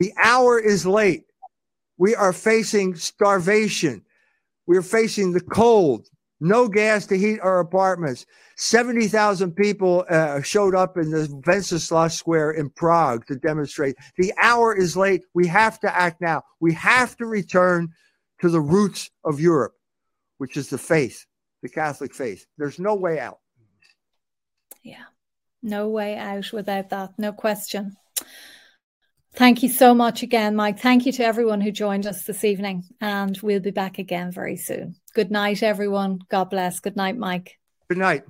[0.00, 1.24] the hour is late.
[1.98, 4.02] We are facing starvation.
[4.66, 6.08] We're facing the cold,
[6.40, 8.24] no gas to heat our apartments.
[8.56, 13.96] 70,000 people uh, showed up in the Wenceslas Square in Prague to demonstrate.
[14.16, 15.22] The hour is late.
[15.34, 16.42] We have to act now.
[16.60, 17.90] We have to return
[18.40, 19.74] to the roots of Europe,
[20.38, 21.26] which is the faith,
[21.62, 22.46] the Catholic faith.
[22.58, 23.38] There's no way out.
[24.82, 25.04] Yeah,
[25.62, 27.96] no way out without that, no question.
[29.34, 30.80] Thank you so much again, Mike.
[30.80, 34.56] Thank you to everyone who joined us this evening, and we'll be back again very
[34.56, 34.96] soon.
[35.14, 36.20] Good night, everyone.
[36.28, 36.80] God bless.
[36.80, 37.58] Good night, Mike.
[37.88, 38.24] Good night.